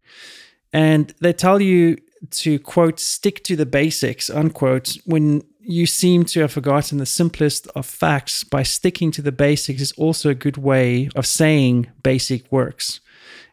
And 0.72 1.12
they 1.20 1.32
tell 1.32 1.60
you 1.60 1.96
to 2.30 2.58
quote, 2.58 2.98
stick 3.00 3.44
to 3.44 3.56
the 3.56 3.66
basics, 3.66 4.30
unquote, 4.30 4.96
when 5.04 5.42
you 5.60 5.84
seem 5.84 6.24
to 6.24 6.40
have 6.40 6.52
forgotten 6.52 6.98
the 6.98 7.06
simplest 7.06 7.66
of 7.68 7.84
facts 7.84 8.44
by 8.44 8.62
sticking 8.62 9.10
to 9.10 9.22
the 9.22 9.32
basics 9.32 9.82
is 9.82 9.92
also 9.92 10.30
a 10.30 10.34
good 10.34 10.56
way 10.56 11.08
of 11.16 11.26
saying 11.26 11.88
basic 12.02 12.50
works. 12.52 13.00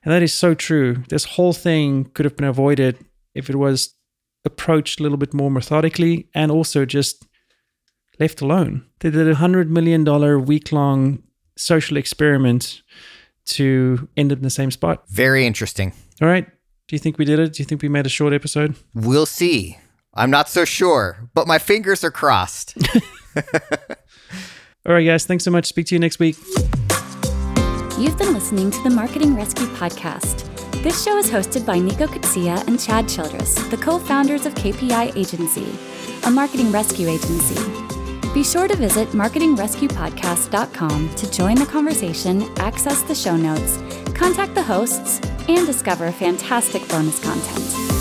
And 0.04 0.14
that 0.14 0.22
is 0.22 0.34
so 0.34 0.54
true. 0.54 1.04
This 1.10 1.24
whole 1.26 1.54
thing 1.54 2.06
could 2.14 2.26
have 2.26 2.36
been 2.36 2.48
avoided 2.48 2.98
if 3.34 3.50
it 3.50 3.56
was 3.56 3.96
approached 4.46 5.00
a 5.00 5.04
little 5.04 5.18
bit 5.18 5.34
more 5.34 5.50
methodically 5.50 6.28
and 6.34 6.52
also 6.52 6.86
just 6.86 7.26
left 8.20 8.42
alone. 8.42 8.86
They 9.00 9.10
did 9.10 9.28
a 9.28 9.36
$100 9.36 9.70
million 9.70 10.04
week 10.46 10.72
long 10.72 11.24
social 11.58 11.98
experiment 11.98 12.82
to 13.46 14.08
end 14.18 14.32
up 14.32 14.40
in 14.40 14.44
the 14.44 14.50
same 14.50 14.72
spot. 14.72 15.04
Very 15.10 15.46
interesting. 15.46 15.94
All 16.22 16.28
right. 16.28 16.46
Do 16.88 16.96
you 16.96 17.00
think 17.00 17.18
we 17.18 17.26
did 17.26 17.40
it? 17.40 17.54
Do 17.54 17.64
you 17.64 17.66
think 17.66 17.82
we 17.82 17.90
made 17.90 18.06
a 18.06 18.10
short 18.10 18.34
episode? 18.34 18.76
We'll 18.94 19.26
see. 19.26 19.78
I'm 20.14 20.30
not 20.30 20.50
so 20.50 20.66
sure, 20.66 21.30
but 21.34 21.48
my 21.48 21.58
fingers 21.58 22.04
are 22.04 22.12
crossed. 22.12 22.78
All 24.86 24.94
right, 24.94 25.04
guys. 25.04 25.26
Thanks 25.26 25.44
so 25.44 25.52
much. 25.52 25.66
Speak 25.66 25.88
to 25.88 25.96
you 25.96 26.00
next 26.00 26.20
week. 26.20 26.36
You've 28.00 28.18
been 28.18 28.34
listening 28.34 28.72
to 28.72 28.82
the 28.82 28.90
Marketing 28.90 29.36
Rescue 29.36 29.68
Podcast. 29.68 30.50
This 30.82 31.04
show 31.04 31.20
is 31.20 31.30
hosted 31.30 31.64
by 31.64 31.78
Nico 31.78 32.08
Kutsia 32.08 32.68
and 32.68 32.80
Chad 32.80 33.08
Childress, 33.08 33.54
the 33.70 33.78
co 33.78 34.00
founders 34.00 34.48
of 34.48 34.56
KPI 34.56 35.16
Agency, 35.16 35.68
a 36.26 36.32
marketing 36.32 36.72
rescue 36.72 37.08
agency. 37.08 37.54
Be 38.34 38.44
sure 38.44 38.68
to 38.68 38.76
visit 38.76 39.10
marketingrescuepodcast.com 39.10 41.16
to 41.16 41.32
join 41.32 41.54
the 41.56 41.68
conversation, 41.68 42.42
access 42.58 43.04
the 43.04 43.14
show 43.14 43.36
notes, 43.36 43.78
contact 44.16 44.56
the 44.56 44.64
hosts, 44.64 45.22
and 45.48 45.68
discover 45.68 46.12
fantastic 46.12 46.90
bonus 46.90 47.24
content. 47.24 47.93